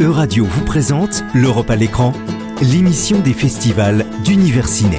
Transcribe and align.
Euradio 0.00 0.44
vous 0.44 0.64
présente 0.64 1.24
L'Europe 1.34 1.70
à 1.70 1.74
l'écran, 1.74 2.12
l'émission 2.62 3.18
des 3.18 3.32
festivals 3.32 4.06
d'Univers 4.22 4.68
Ciné. 4.68 4.98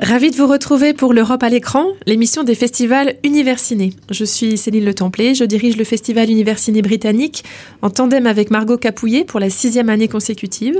Ravi 0.00 0.30
de 0.30 0.36
vous 0.36 0.46
retrouver 0.46 0.92
pour 0.92 1.14
l'Europe 1.14 1.42
à 1.42 1.48
l'écran, 1.48 1.86
l'émission 2.04 2.42
des 2.42 2.54
festivals 2.54 3.14
Univers 3.24 3.58
Ciné. 3.58 3.94
Je 4.10 4.26
suis 4.26 4.58
Céline 4.58 4.84
Le 4.84 4.92
Templé, 4.92 5.34
je 5.34 5.44
dirige 5.44 5.78
le 5.78 5.84
festival 5.84 6.28
Univers 6.28 6.58
Ciné 6.58 6.82
britannique 6.82 7.42
en 7.80 7.88
tandem 7.88 8.26
avec 8.26 8.50
Margot 8.50 8.76
Capouillet 8.76 9.24
pour 9.24 9.40
la 9.40 9.48
sixième 9.48 9.88
année 9.88 10.08
consécutive. 10.08 10.78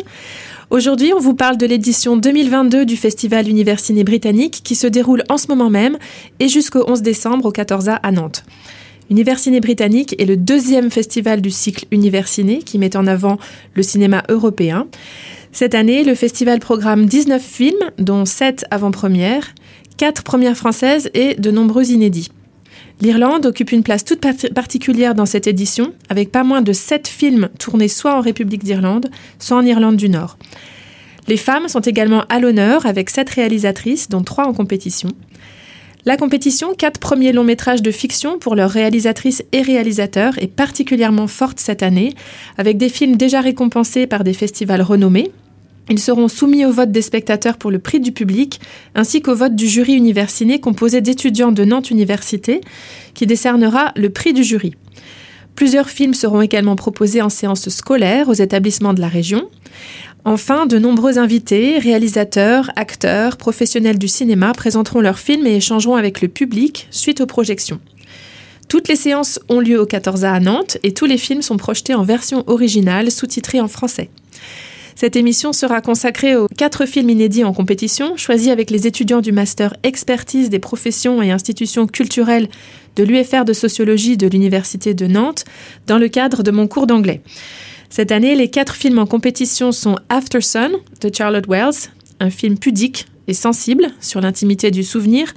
Aujourd'hui, 0.75 1.12
on 1.14 1.20
vous 1.20 1.34
parle 1.34 1.56
de 1.56 1.66
l'édition 1.66 2.16
2022 2.16 2.84
du 2.84 2.96
Festival 2.96 3.48
Univers 3.48 3.79
Ciné 3.79 4.02
britannique 4.02 4.61
qui 4.64 4.74
se 4.74 4.88
déroule 4.88 5.23
en 5.29 5.36
ce 5.36 5.46
moment 5.46 5.70
même 5.70 5.98
et 6.41 6.48
jusqu'au 6.48 6.82
11 6.91 7.01
décembre 7.01 7.46
au 7.46 7.52
14A 7.52 8.01
à 8.02 8.10
Nantes. 8.10 8.45
Univers 9.09 9.38
Ciné 9.38 9.60
britannique 9.60 10.20
est 10.20 10.24
le 10.24 10.37
deuxième 10.37 10.91
festival 10.91 11.41
du 11.41 11.52
cycle 11.52 11.87
Univers 11.92 12.27
Ciné 12.27 12.59
qui 12.59 12.79
met 12.79 12.96
en 12.96 13.06
avant 13.06 13.38
le 13.74 13.84
cinéma 13.84 14.24
européen. 14.29 14.88
Cette 15.52 15.77
année, 15.77 16.02
le 16.02 16.16
festival 16.16 16.59
programme 16.59 17.06
19 17.06 17.41
films, 17.41 17.93
dont 17.98 18.24
7 18.24 18.65
avant-premières, 18.73 19.54
4 19.96 20.24
premières 20.24 20.56
françaises 20.56 21.09
et 21.15 21.37
de 21.37 21.52
nombreux 21.52 21.93
inédits. 21.93 22.30
L'Irlande 23.05 23.45
occupe 23.45 23.73
une 23.73 23.83
place 23.83 24.03
toute 24.03 24.21
particulière 24.55 25.15
dans 25.15 25.27
cette 25.27 25.47
édition, 25.47 25.93
avec 26.09 26.33
pas 26.33 26.43
moins 26.43 26.63
de 26.63 26.73
sept 26.73 27.07
films 27.07 27.51
tournés 27.59 27.89
soit 27.89 28.17
en 28.17 28.23
République 28.23 28.65
d'Irlande, 28.65 29.11
soit 29.39 29.59
en 29.59 29.67
Irlande 29.67 29.99
du 29.99 30.09
Nord. 30.09 30.39
Les 31.29 31.37
femmes 31.37 31.69
sont 31.69 31.83
également 31.83 32.25
à 32.30 32.41
l'honneur, 32.41 32.87
avec 32.87 33.11
sept 33.11 33.29
réalisatrices, 33.29 34.09
dont 34.09 34.23
trois 34.23 34.47
en 34.47 34.55
compétition. 34.55 35.11
La 36.07 36.17
compétition, 36.17 36.73
quatre 36.73 36.99
premiers 36.99 37.35
longs 37.35 37.45
métrages 37.45 37.83
de 37.83 37.91
fiction 37.91 38.38
pour 38.38 38.57
leurs 38.57 38.71
réalisatrices 38.71 39.45
et 39.52 39.61
réalisateurs, 39.61 40.39
est 40.39 40.46
particulièrement 40.46 41.27
forte 41.27 41.61
cette 41.61 41.83
année, 41.83 42.15
avec 42.57 42.79
des 42.79 42.89
films 42.89 43.16
déjà 43.16 43.43
récompensés 43.43 44.07
par 44.07 44.24
des 44.24 44.33
festivals 44.33 44.80
renommés, 44.80 45.30
ils 45.90 45.99
seront 45.99 46.29
soumis 46.29 46.65
au 46.65 46.73
vote 46.73 46.93
des 46.93 47.02
spectateurs 47.02 47.59
pour 47.59 47.71
le 47.71 47.79
prix 47.79 48.01
du 48.01 48.13
public, 48.13 48.60
ainsi 48.95 49.21
qu'au 49.21 49.35
vote 49.35 49.54
du 49.54 49.66
jury 49.66 49.95
universiné 49.95 50.60
composé 50.60 51.01
d'étudiants 51.01 51.52
de 51.52 51.65
Nantes 51.65 51.90
Université, 51.90 52.60
qui 53.13 53.27
décernera 53.27 53.93
le 53.96 54.10
prix 54.10 54.32
du 54.32 54.43
jury. 54.43 54.74
Plusieurs 55.55 55.88
films 55.88 56.15
seront 56.15 56.43
également 56.43 56.74
proposés 56.74 57.23
en 57.23 57.29
séance 57.29 57.68
scolaire 57.68 58.29
aux 58.29 58.35
établissements 58.35 58.95
de 58.95 59.01
la 59.01 59.09
région. 59.09 59.49
Enfin, 60.24 60.66
de 60.66 60.79
nombreux 60.79 61.18
invités, 61.18 61.79
réalisateurs, 61.79 62.71
acteurs, 62.77 63.37
professionnels 63.37 63.99
du 63.99 64.09
cinéma 64.09 64.53
présenteront 64.53 65.00
leurs 65.00 65.19
films 65.19 65.47
et 65.47 65.56
échangeront 65.56 65.97
avec 65.97 66.22
le 66.22 66.28
public 66.28 66.88
suite 66.91 67.21
aux 67.21 67.27
projections. 67.27 67.78
Toutes 68.69 68.88
les 68.88 68.97
séances 68.97 69.38
ont 69.50 69.60
lieu 69.60 69.78
au 69.78 69.84
14A 69.84 70.32
à 70.32 70.41
Nantes 70.41 70.78
et 70.82 70.94
tous 70.94 71.05
les 71.05 71.19
films 71.19 71.43
sont 71.43 71.59
projetés 71.59 71.94
en 71.94 72.03
version 72.03 72.43
originale 72.47 73.10
sous-titrée 73.10 73.60
en 73.60 73.69
français. 73.69 74.09
Cette 74.97 75.16
émission 75.16 75.53
sera 75.53 75.81
consacrée 75.81 76.37
aux 76.37 76.47
quatre 76.47 76.87
films 76.87 77.10
inédits 77.10 77.42
en 77.42 77.53
compétition, 77.53 78.16
choisis 78.16 78.48
avec 78.48 78.70
les 78.70 78.87
étudiants 78.87 79.20
du 79.20 79.32
master 79.32 79.75
expertise 79.82 80.50
des 80.50 80.60
professions 80.60 81.20
et 81.20 81.32
institutions 81.32 81.87
culturelles 81.88 82.48
de 82.94 83.03
l'UFR 83.03 83.44
de 83.44 83.53
sociologie 83.53 84.16
de 84.16 84.28
l'Université 84.28 84.94
de 84.94 85.06
Nantes, 85.06 85.44
dans 85.88 85.98
le 85.98 86.09
cadre 86.09 86.44
de 86.44 86.53
mon 86.53 86.69
cours 86.69 86.87
d'anglais. 86.87 87.22
Cette 87.91 88.12
année, 88.12 88.37
les 88.37 88.48
quatre 88.48 88.76
films 88.76 88.98
en 88.98 89.06
compétition 89.06 89.72
sont 89.72 89.97
After 90.09 90.41
Sun 90.41 90.72
de 91.00 91.10
Charlotte 91.12 91.47
Wells, 91.48 91.91
un 92.20 92.31
film 92.31 92.56
pudique 92.56 93.06
et 93.26 93.34
sensible 93.34 93.88
sur 94.00 94.20
l'intimité 94.20 94.70
du 94.70 94.84
souvenir, 94.84 95.34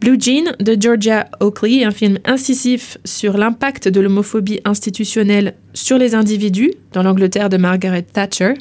Blue 0.00 0.16
Jean 0.16 0.54
de 0.60 0.76
Georgia 0.80 1.28
Oakley, 1.40 1.84
un 1.84 1.90
film 1.90 2.18
incisif 2.24 2.98
sur 3.04 3.36
l'impact 3.36 3.88
de 3.88 4.00
l'homophobie 4.00 4.60
institutionnelle 4.64 5.54
sur 5.74 5.98
les 5.98 6.14
individus 6.14 6.72
dans 6.92 7.02
l'Angleterre 7.02 7.48
de 7.48 7.56
Margaret 7.56 8.02
Thatcher. 8.02 8.54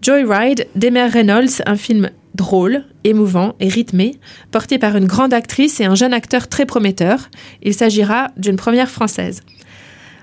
Joyride 0.00 0.68
d'Emer 0.76 1.08
Reynolds, 1.08 1.60
un 1.66 1.74
film 1.74 2.10
drôle, 2.36 2.84
émouvant 3.02 3.56
et 3.58 3.66
rythmé, 3.66 4.14
porté 4.52 4.78
par 4.78 4.96
une 4.96 5.06
grande 5.06 5.34
actrice 5.34 5.80
et 5.80 5.86
un 5.86 5.96
jeune 5.96 6.14
acteur 6.14 6.46
très 6.46 6.66
prometteur. 6.66 7.30
Il 7.64 7.74
s'agira 7.74 8.28
d'une 8.36 8.56
première 8.56 8.90
française. 8.90 9.42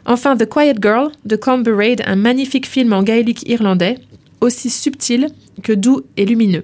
Enfin, 0.06 0.38
The 0.38 0.46
Quiet 0.46 0.76
Girl 0.82 1.12
de 1.26 1.36
Combe 1.36 1.68
Raid, 1.68 2.04
un 2.06 2.16
magnifique 2.16 2.68
film 2.68 2.94
en 2.94 3.04
gaélique 3.04 3.50
irlandais, 3.50 3.98
aussi 4.40 4.70
subtil 4.70 5.28
que 5.62 5.74
doux 5.74 6.04
et 6.16 6.26
lumineux. 6.26 6.64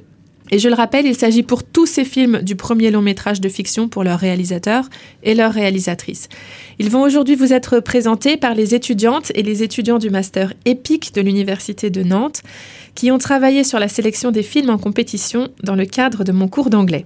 Et 0.52 0.60
je 0.60 0.68
le 0.68 0.76
rappelle, 0.76 1.06
il 1.06 1.16
s'agit 1.16 1.44
pour 1.44 1.64
tous 1.64 1.86
ces 1.86 2.04
films 2.04 2.42
du 2.42 2.58
premier 2.58 2.92
long 2.92 3.02
métrage 3.02 3.40
de 3.40 3.48
fiction 3.48 3.88
pour 3.88 4.04
leurs 4.04 4.20
réalisateurs 4.20 4.90
et 5.24 5.34
leurs 5.34 5.54
réalisatrices. 5.54 6.28
Ils 6.78 6.90
vont 6.90 7.02
aujourd'hui 7.02 7.36
vous 7.36 7.54
être 7.54 7.80
présentés 7.80 8.36
par 8.36 8.54
les 8.54 8.76
étudiantes 8.76 9.32
et 9.34 9.44
les 9.44 9.64
étudiants 9.64 9.98
du 9.98 10.10
master 10.10 10.54
EPIC 10.66 11.14
de 11.14 11.22
l'Université 11.22 11.90
de 11.90 12.04
Nantes 12.04 12.42
qui 12.96 13.12
ont 13.12 13.18
travaillé 13.18 13.64
sur 13.64 13.80
la 13.80 13.88
sélection 13.88 14.32
des 14.32 14.44
films 14.44 14.70
en 14.70 14.78
compétition 14.78 15.48
dans 15.64 15.76
le 15.76 15.86
cadre 15.86 16.26
de 16.26 16.34
mon 16.34 16.50
cours 16.50 16.70
d'anglais. 16.70 17.06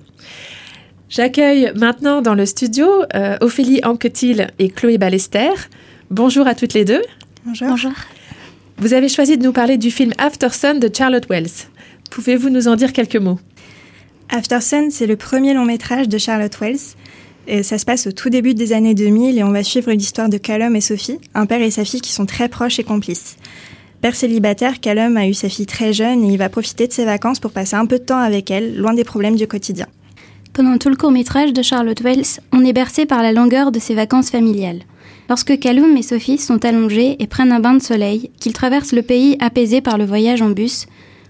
J'accueille 1.08 1.72
maintenant 1.76 2.24
dans 2.24 2.34
le 2.34 2.48
studio 2.48 2.88
euh, 3.14 3.38
Ophélie 3.42 3.80
Anquetil 3.84 4.48
et 4.58 4.70
Chloé 4.70 4.98
Ballester. 4.98 5.52
Bonjour 6.10 6.48
à 6.48 6.56
toutes 6.56 6.74
les 6.74 6.84
deux. 6.84 7.04
Bonjour. 7.46 7.68
Bonjour. 7.68 7.92
Vous 8.78 8.94
avez 8.94 9.08
choisi 9.08 9.38
de 9.38 9.44
nous 9.44 9.54
parler 9.54 9.78
du 9.78 9.92
film 9.92 10.14
After 10.18 10.50
Sun 10.50 10.80
de 10.80 10.90
Charlotte 10.92 11.28
Wells. 11.30 11.70
Pouvez-vous 12.16 12.50
nous 12.50 12.70
en 12.70 12.78
dire 12.78 12.94
quelques 12.94 13.18
mots? 13.18 13.40
After 14.30 14.62
Sun, 14.62 14.90
c'est 14.90 15.06
le 15.06 15.18
premier 15.18 15.54
long 15.54 15.66
métrage 15.66 16.08
de 16.08 16.18
Charlotte 16.18 16.58
Wells. 16.62 16.96
Et 17.46 17.62
ça 17.62 17.78
se 17.78 17.84
passe 17.84 18.08
au 18.08 18.14
tout 18.14 18.30
début 18.30 18.54
des 18.54 18.72
années 18.72 18.94
2000 18.94 19.38
et 19.38 19.44
on 19.44 19.52
va 19.52 19.64
suivre 19.64 19.92
l'histoire 19.92 20.30
de 20.30 20.38
Callum 20.38 20.78
et 20.78 20.82
Sophie, 20.82 21.20
un 21.34 21.46
père 21.46 21.62
et 21.62 21.72
sa 21.72 21.84
fille 21.84 22.00
qui 22.00 22.14
sont 22.14 22.26
très 22.26 22.48
proches 22.48 22.80
et 22.80 22.86
complices. 22.86 23.36
Père 24.00 24.16
célibataire, 24.16 24.80
Callum 24.80 25.18
a 25.18 25.28
eu 25.28 25.34
sa 25.34 25.50
fille 25.50 25.66
très 25.66 25.92
jeune 25.92 26.24
et 26.24 26.32
il 26.32 26.38
va 26.38 26.48
profiter 26.48 26.88
de 26.88 26.94
ses 26.94 27.04
vacances 27.04 27.42
pour 27.42 27.52
passer 27.52 27.76
un 27.76 27.86
peu 27.86 28.00
de 28.00 28.06
temps 28.06 28.20
avec 28.20 28.50
elle, 28.50 28.78
loin 28.78 28.94
des 28.94 29.04
problèmes 29.04 29.36
du 29.36 29.46
quotidien. 29.46 29.88
Pendant 30.54 30.78
tout 30.78 30.90
le 30.90 30.96
court 30.96 31.12
métrage 31.12 31.52
de 31.52 31.62
Charlotte 31.62 32.00
Wells, 32.02 32.40
on 32.54 32.64
est 32.64 32.72
bercé 32.72 33.06
par 33.06 33.24
la 33.24 33.34
longueur 33.34 33.74
de 33.74 33.80
ses 33.80 33.94
vacances 33.94 34.30
familiales. 34.30 34.84
Lorsque 35.28 35.60
Callum 35.60 35.98
et 35.98 36.02
Sophie 36.02 36.38
sont 36.38 36.64
allongés 36.64 37.18
et 37.20 37.28
prennent 37.28 37.52
un 37.52 37.60
bain 37.60 37.74
de 37.74 37.84
soleil, 37.84 38.32
qu'ils 38.40 38.54
traversent 38.54 38.94
le 38.94 39.02
pays 39.02 39.36
apaisés 39.42 39.82
par 39.82 39.98
le 39.98 40.06
voyage 40.06 40.42
en 40.42 40.52
bus, 40.52 40.88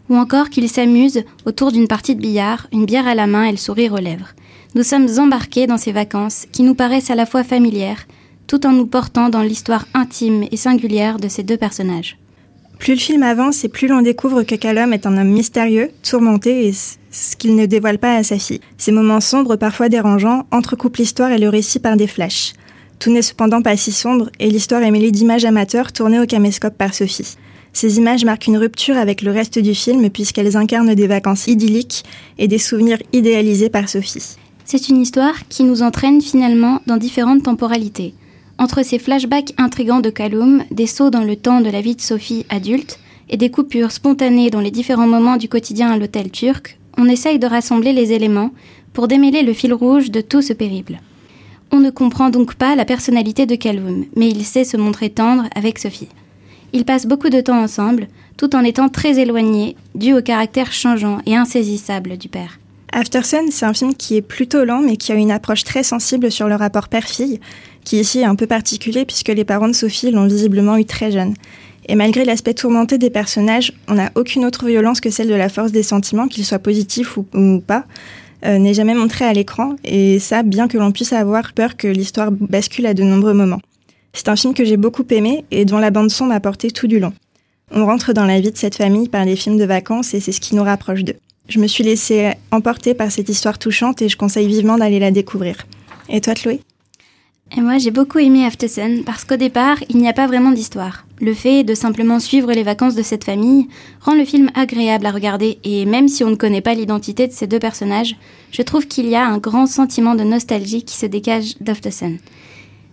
ou 0.09 0.15
encore 0.15 0.49
qu'ils 0.49 0.69
s'amusent 0.69 1.23
autour 1.45 1.71
d'une 1.71 1.87
partie 1.87 2.15
de 2.15 2.21
billard, 2.21 2.67
une 2.71 2.85
bière 2.85 3.07
à 3.07 3.15
la 3.15 3.27
main 3.27 3.43
et 3.43 3.51
le 3.51 3.57
sourire 3.57 3.93
aux 3.93 3.97
lèvres. 3.97 4.33
Nous 4.75 4.83
sommes 4.83 5.07
embarqués 5.17 5.67
dans 5.67 5.77
ces 5.77 5.91
vacances 5.91 6.45
qui 6.51 6.63
nous 6.63 6.75
paraissent 6.75 7.09
à 7.09 7.15
la 7.15 7.25
fois 7.25 7.43
familières, 7.43 8.05
tout 8.47 8.65
en 8.65 8.71
nous 8.71 8.85
portant 8.85 9.29
dans 9.29 9.41
l'histoire 9.41 9.85
intime 9.93 10.45
et 10.51 10.57
singulière 10.57 11.17
de 11.17 11.27
ces 11.27 11.43
deux 11.43 11.57
personnages. 11.57 12.17
Plus 12.77 12.93
le 12.93 12.99
film 12.99 13.23
avance 13.23 13.63
et 13.63 13.69
plus 13.69 13.87
l'on 13.87 14.01
découvre 14.01 14.43
que 14.43 14.55
Callum 14.55 14.93
est 14.93 15.07
un 15.07 15.17
homme 15.17 15.29
mystérieux, 15.29 15.91
tourmenté 16.03 16.67
et 16.67 16.73
ce 16.73 17.35
qu'il 17.37 17.55
ne 17.55 17.65
dévoile 17.65 17.99
pas 17.99 18.15
à 18.15 18.23
sa 18.23 18.37
fille. 18.37 18.59
Ces 18.77 18.91
moments 18.91 19.21
sombres, 19.21 19.55
parfois 19.55 19.89
dérangeants, 19.89 20.45
entrecoupent 20.51 20.97
l'histoire 20.97 21.31
et 21.31 21.37
le 21.37 21.49
récit 21.49 21.79
par 21.79 21.95
des 21.95 22.07
flashs. 22.07 22.53
Tout 22.99 23.11
n'est 23.11 23.21
cependant 23.21 23.61
pas 23.61 23.77
si 23.77 23.91
sombre 23.91 24.29
et 24.39 24.49
l'histoire 24.49 24.81
est 24.81 24.91
mêlée 24.91 25.11
d'images 25.11 25.45
amateurs 25.45 25.93
tournées 25.93 26.19
au 26.19 26.25
caméscope 26.25 26.77
par 26.77 26.93
Sophie. 26.93 27.37
Ces 27.75 27.97
images 27.97 28.23
marquent 28.23 28.47
une 28.47 28.57
rupture 28.57 28.95
avec 28.95 29.21
le 29.21 29.31
reste 29.31 29.59
du 29.59 29.75
film 29.75 30.09
puisqu'elles 30.09 30.55
incarnent 30.55 30.95
des 30.95 31.07
vacances 31.07 31.47
idylliques 31.47 32.05
et 32.37 32.47
des 32.47 32.57
souvenirs 32.57 32.99
idéalisés 33.11 33.69
par 33.69 33.89
Sophie. 33.89 34.37
C'est 34.63 34.87
une 34.87 35.01
histoire 35.01 35.45
qui 35.49 35.65
nous 35.65 35.81
entraîne 35.81 36.21
finalement 36.21 36.79
dans 36.87 36.95
différentes 36.95 37.43
temporalités. 37.43 38.13
Entre 38.57 38.81
ces 38.81 38.97
flashbacks 38.97 39.53
intrigants 39.57 39.99
de 39.99 40.09
Kaloum, 40.09 40.63
des 40.71 40.87
sauts 40.87 41.09
dans 41.09 41.25
le 41.25 41.35
temps 41.35 41.59
de 41.59 41.69
la 41.69 41.81
vie 41.81 41.97
de 41.97 42.01
Sophie 42.01 42.45
adulte 42.47 42.97
et 43.29 43.35
des 43.35 43.51
coupures 43.51 43.91
spontanées 43.91 44.49
dans 44.49 44.61
les 44.61 44.71
différents 44.71 45.05
moments 45.05 45.35
du 45.35 45.49
quotidien 45.49 45.91
à 45.91 45.97
l'hôtel 45.97 46.31
turc, 46.31 46.79
on 46.97 47.09
essaye 47.09 47.39
de 47.39 47.47
rassembler 47.47 47.91
les 47.91 48.13
éléments 48.13 48.51
pour 48.93 49.09
démêler 49.09 49.43
le 49.43 49.51
fil 49.51 49.73
rouge 49.73 50.11
de 50.11 50.21
tout 50.21 50.41
ce 50.41 50.53
périple. 50.53 50.95
On 51.73 51.81
ne 51.81 51.89
comprend 51.89 52.29
donc 52.29 52.55
pas 52.55 52.77
la 52.77 52.85
personnalité 52.85 53.45
de 53.45 53.55
Kaloum, 53.55 54.05
mais 54.15 54.29
il 54.29 54.45
sait 54.45 54.63
se 54.63 54.77
montrer 54.77 55.09
tendre 55.09 55.49
avec 55.53 55.77
Sophie. 55.77 56.07
Ils 56.75 56.83
passent 56.83 57.05
beaucoup 57.05 57.29
de 57.29 57.39
temps 57.39 57.63
ensemble, 57.63 58.09
tout 58.35 58.53
en 58.53 58.61
étant 58.65 58.89
très 58.89 59.17
éloignés, 59.17 59.77
dû 59.95 60.13
au 60.13 60.21
caractère 60.21 60.73
changeant 60.73 61.19
et 61.25 61.33
insaisissable 61.33 62.17
du 62.17 62.27
père. 62.27 62.59
After 62.91 63.23
Sun, 63.23 63.49
c'est 63.49 63.65
un 63.65 63.73
film 63.73 63.95
qui 63.95 64.17
est 64.17 64.21
plutôt 64.21 64.65
lent, 64.65 64.81
mais 64.81 64.97
qui 64.97 65.13
a 65.13 65.15
une 65.15 65.31
approche 65.31 65.63
très 65.63 65.83
sensible 65.83 66.29
sur 66.29 66.49
le 66.49 66.55
rapport 66.55 66.89
père-fille, 66.89 67.39
qui 67.85 68.01
ici 68.01 68.19
est 68.19 68.25
un 68.25 68.35
peu 68.35 68.45
particulier 68.45 69.05
puisque 69.05 69.29
les 69.29 69.45
parents 69.45 69.69
de 69.69 69.73
Sophie 69.73 70.11
l'ont 70.11 70.27
visiblement 70.27 70.75
eu 70.75 70.83
très 70.83 71.13
jeune. 71.13 71.33
Et 71.87 71.95
malgré 71.95 72.25
l'aspect 72.25 72.53
tourmenté 72.53 72.97
des 72.97 73.09
personnages, 73.09 73.71
on 73.87 73.93
n'a 73.93 74.11
aucune 74.15 74.43
autre 74.43 74.65
violence 74.65 74.99
que 74.99 75.09
celle 75.09 75.29
de 75.29 75.33
la 75.33 75.47
force 75.47 75.71
des 75.71 75.83
sentiments, 75.83 76.27
qu'ils 76.27 76.43
soient 76.43 76.59
positifs 76.59 77.15
ou, 77.15 77.61
pas, 77.65 77.85
euh, 78.45 78.57
n'est 78.57 78.73
jamais 78.73 78.95
montrée 78.95 79.23
à 79.23 79.31
l'écran, 79.31 79.77
et 79.85 80.19
ça 80.19 80.43
bien 80.43 80.67
que 80.67 80.77
l'on 80.77 80.91
puisse 80.91 81.13
avoir 81.13 81.53
peur 81.53 81.77
que 81.77 81.87
l'histoire 81.87 82.31
bascule 82.31 82.85
à 82.85 82.93
de 82.93 83.03
nombreux 83.03 83.33
moments. 83.33 83.61
C'est 84.15 84.29
un 84.29 84.37
film 84.37 84.53
que 84.53 84.63
j'ai 84.63 84.77
beaucoup 84.77 85.05
aimé 85.09 85.43
et 85.51 85.65
dont 85.65 85.77
la 85.77 85.91
bande-son 85.91 86.25
m'a 86.25 86.39
porté 86.39 86.71
tout 86.71 86.87
du 86.87 86.99
long. 86.99 87.13
On 87.71 87.85
rentre 87.85 88.13
dans 88.13 88.25
la 88.25 88.39
vie 88.39 88.51
de 88.51 88.57
cette 88.57 88.75
famille 88.75 89.09
par 89.09 89.25
des 89.25 89.35
films 89.35 89.57
de 89.57 89.65
vacances 89.65 90.13
et 90.13 90.21
c'est 90.21 90.31
ce 90.31 90.39
qui 90.39 90.55
nous 90.55 90.63
rapproche 90.63 91.03
d'eux. 91.03 91.17
Je 91.49 91.59
me 91.59 91.67
suis 91.67 91.83
laissée 91.83 92.31
emporter 92.49 92.93
par 92.93 93.11
cette 93.11 93.27
histoire 93.27 93.59
touchante 93.59 94.01
et 94.01 94.07
je 94.07 94.15
conseille 94.15 94.47
vivement 94.47 94.77
d'aller 94.77 94.99
la 94.99 95.11
découvrir. 95.11 95.57
Et 96.07 96.21
toi, 96.21 96.33
Chloé? 96.33 96.61
Et 97.55 97.61
moi, 97.61 97.77
j'ai 97.77 97.91
beaucoup 97.91 98.19
aimé 98.19 98.45
Aftersun 98.45 99.03
parce 99.05 99.25
qu'au 99.25 99.35
départ, 99.35 99.77
il 99.89 99.97
n'y 99.97 100.07
a 100.07 100.13
pas 100.13 100.27
vraiment 100.27 100.51
d'histoire. 100.51 101.05
Le 101.19 101.33
fait 101.33 101.63
de 101.63 101.75
simplement 101.75 102.19
suivre 102.19 102.53
les 102.53 102.63
vacances 102.63 102.95
de 102.95 103.03
cette 103.03 103.25
famille 103.25 103.67
rend 103.99 104.15
le 104.15 104.25
film 104.25 104.49
agréable 104.55 105.05
à 105.05 105.11
regarder 105.11 105.59
et 105.65 105.85
même 105.85 106.07
si 106.07 106.23
on 106.23 106.29
ne 106.29 106.35
connaît 106.35 106.61
pas 106.61 106.73
l'identité 106.73 107.27
de 107.27 107.33
ces 107.33 107.47
deux 107.47 107.59
personnages, 107.59 108.15
je 108.51 108.61
trouve 108.61 108.87
qu'il 108.87 109.07
y 109.07 109.15
a 109.15 109.27
un 109.27 109.37
grand 109.39 109.67
sentiment 109.67 110.15
de 110.15 110.23
nostalgie 110.23 110.83
qui 110.83 110.95
se 110.95 111.05
dégage 111.05 111.55
d'Aftersun. 111.59 112.17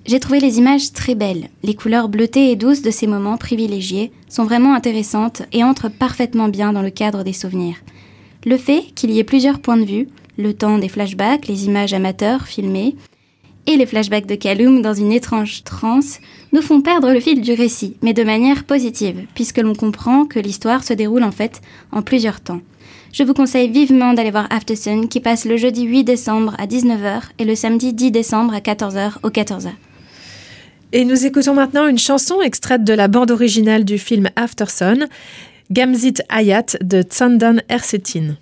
J'ai 0.04 0.18
trouvé 0.18 0.40
les 0.40 0.58
images 0.58 0.92
très 0.92 1.14
belles. 1.14 1.48
Les 1.62 1.74
couleurs 1.74 2.08
bleutées 2.08 2.50
et 2.50 2.56
douces 2.56 2.82
de 2.82 2.90
ces 2.90 3.06
moments 3.06 3.36
privilégiés 3.36 4.10
sont 4.28 4.44
vraiment 4.44 4.74
intéressantes 4.74 5.42
et 5.52 5.62
entrent 5.62 5.90
parfaitement 5.90 6.48
bien 6.48 6.72
dans 6.72 6.82
le 6.82 6.90
cadre 6.90 7.22
des 7.22 7.32
souvenirs. 7.32 7.76
Le 8.44 8.56
fait 8.56 8.82
qu'il 8.96 9.12
y 9.12 9.20
ait 9.20 9.24
plusieurs 9.24 9.60
points 9.60 9.76
de 9.76 9.84
vue, 9.84 10.08
le 10.36 10.54
temps 10.54 10.78
des 10.78 10.88
flashbacks, 10.88 11.46
les 11.46 11.66
images 11.66 11.94
amateurs 11.94 12.48
filmées, 12.48 12.96
et 13.68 13.76
les 13.76 13.86
flashbacks 13.86 14.26
de 14.26 14.34
Kaloum 14.34 14.82
dans 14.82 14.92
une 14.92 15.12
étrange 15.12 15.62
transe 15.62 16.18
nous 16.52 16.62
font 16.62 16.80
perdre 16.80 17.12
le 17.12 17.20
fil 17.20 17.40
du 17.40 17.52
récit, 17.52 17.96
mais 18.02 18.12
de 18.12 18.24
manière 18.24 18.64
positive, 18.64 19.24
puisque 19.36 19.58
l'on 19.58 19.76
comprend 19.76 20.26
que 20.26 20.40
l'histoire 20.40 20.82
se 20.82 20.94
déroule 20.94 21.22
en 21.22 21.30
fait 21.30 21.60
en 21.92 22.02
plusieurs 22.02 22.40
temps. 22.40 22.60
Je 23.12 23.22
vous 23.22 23.34
conseille 23.34 23.70
vivement 23.70 24.14
d'aller 24.14 24.32
voir 24.32 24.48
Aftersun 24.50 25.06
qui 25.06 25.20
passe 25.20 25.44
le 25.44 25.56
jeudi 25.56 25.84
8 25.84 26.02
décembre 26.02 26.56
à 26.58 26.66
19h 26.66 27.22
et 27.38 27.44
le 27.44 27.54
samedi 27.54 27.92
10 27.92 28.10
décembre 28.10 28.52
à 28.52 28.58
14h 28.58 29.18
au 29.22 29.28
14h. 29.28 29.70
Et 30.94 31.06
nous 31.06 31.24
écoutons 31.24 31.54
maintenant 31.54 31.86
une 31.86 31.98
chanson 31.98 32.42
extraite 32.42 32.84
de 32.84 32.92
la 32.92 33.08
bande 33.08 33.30
originale 33.30 33.84
du 33.84 33.96
film 33.96 34.28
Aftersun, 34.36 35.08
Gamzit 35.70 36.16
Hayat 36.28 36.76
de 36.82 37.00
Tsandan 37.00 37.62
Ersetin. 37.70 38.36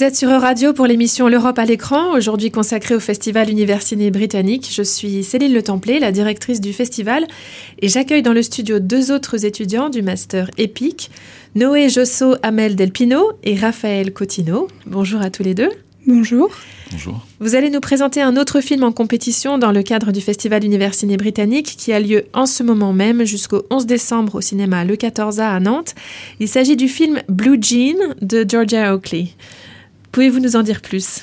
Vous 0.00 0.06
êtes 0.06 0.16
sur 0.16 0.30
Radio 0.30 0.72
pour 0.72 0.86
l'émission 0.86 1.28
L'Europe 1.28 1.58
à 1.58 1.66
l'écran, 1.66 2.14
aujourd'hui 2.14 2.50
consacrée 2.50 2.94
au 2.94 3.00
Festival 3.00 3.50
Universiné 3.50 4.10
britannique. 4.10 4.70
Je 4.72 4.80
suis 4.80 5.22
Céline 5.22 5.52
Le 5.52 5.62
Templé, 5.62 5.98
la 5.98 6.10
directrice 6.10 6.62
du 6.62 6.72
festival, 6.72 7.26
et 7.82 7.88
j'accueille 7.88 8.22
dans 8.22 8.32
le 8.32 8.40
studio 8.40 8.78
deux 8.78 9.12
autres 9.12 9.44
étudiants 9.44 9.90
du 9.90 10.00
master 10.00 10.50
EPIC, 10.56 11.10
Noé 11.54 11.90
Josso 11.90 12.36
Amel 12.42 12.76
Delpino 12.76 13.32
et 13.44 13.54
Raphaël 13.56 14.14
Cotino. 14.14 14.68
Bonjour 14.86 15.20
à 15.20 15.28
tous 15.28 15.42
les 15.42 15.52
deux. 15.52 15.68
Bonjour. 16.06 16.48
Bonjour. 16.92 17.26
Vous 17.38 17.54
allez 17.54 17.68
nous 17.68 17.80
présenter 17.80 18.22
un 18.22 18.38
autre 18.38 18.62
film 18.62 18.84
en 18.84 18.92
compétition 18.92 19.58
dans 19.58 19.70
le 19.70 19.82
cadre 19.82 20.12
du 20.12 20.22
Festival 20.22 20.64
Univers 20.64 20.94
Ciné 20.94 21.18
Britannique 21.18 21.76
qui 21.76 21.92
a 21.92 22.00
lieu 22.00 22.24
en 22.32 22.46
ce 22.46 22.62
moment 22.62 22.94
même 22.94 23.24
jusqu'au 23.24 23.64
11 23.68 23.84
décembre 23.84 24.36
au 24.36 24.40
cinéma 24.40 24.86
Le 24.86 24.96
14A 24.96 25.54
à 25.54 25.60
Nantes. 25.60 25.94
Il 26.40 26.48
s'agit 26.48 26.76
du 26.76 26.88
film 26.88 27.20
Blue 27.28 27.58
Jean 27.60 28.14
de 28.22 28.46
Georgia 28.48 28.94
Oakley. 28.94 29.28
Pouvez-vous 30.12 30.40
nous 30.40 30.56
en 30.56 30.62
dire 30.62 30.80
plus? 30.80 31.22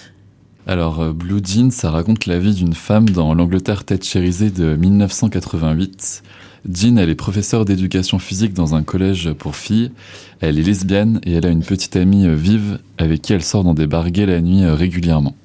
Alors, 0.65 1.01
euh, 1.01 1.12
Blue 1.12 1.41
Jean, 1.44 1.72
ça 1.72 1.91
raconte 1.91 2.25
la 2.25 2.39
vie 2.39 2.53
d'une 2.53 2.74
femme 2.74 3.10
dans 3.10 3.34
l'Angleterre 3.34 3.84
thatchérisée 3.84 4.50
de 4.50 4.75
1988. 4.75 6.24
Jean, 6.72 6.98
elle 6.98 7.10
est 7.10 7.15
professeure 7.15 7.65
d'éducation 7.65 8.17
physique 8.17 8.53
dans 8.53 8.75
un 8.75 8.84
collège 8.84 9.34
pour 9.34 9.58
filles. 9.58 9.91
Elle 10.39 10.58
est 10.58 10.63
lesbienne 10.63 11.20
et 11.24 11.34
elle 11.34 11.46
a 11.46 11.50
une 11.50 11.63
petite 11.63 11.98
amie 11.98 12.27
euh, 12.27 12.36
vive 12.36 12.79
avec 12.98 13.22
qui 13.22 13.34
elle 13.34 13.44
sort 13.44 13.65
dans 13.65 13.74
des 13.74 13.88
bars 13.88 14.10
gays 14.10 14.25
la 14.25 14.39
nuit 14.39 14.63
euh, 14.63 14.74
régulièrement. 14.74 15.36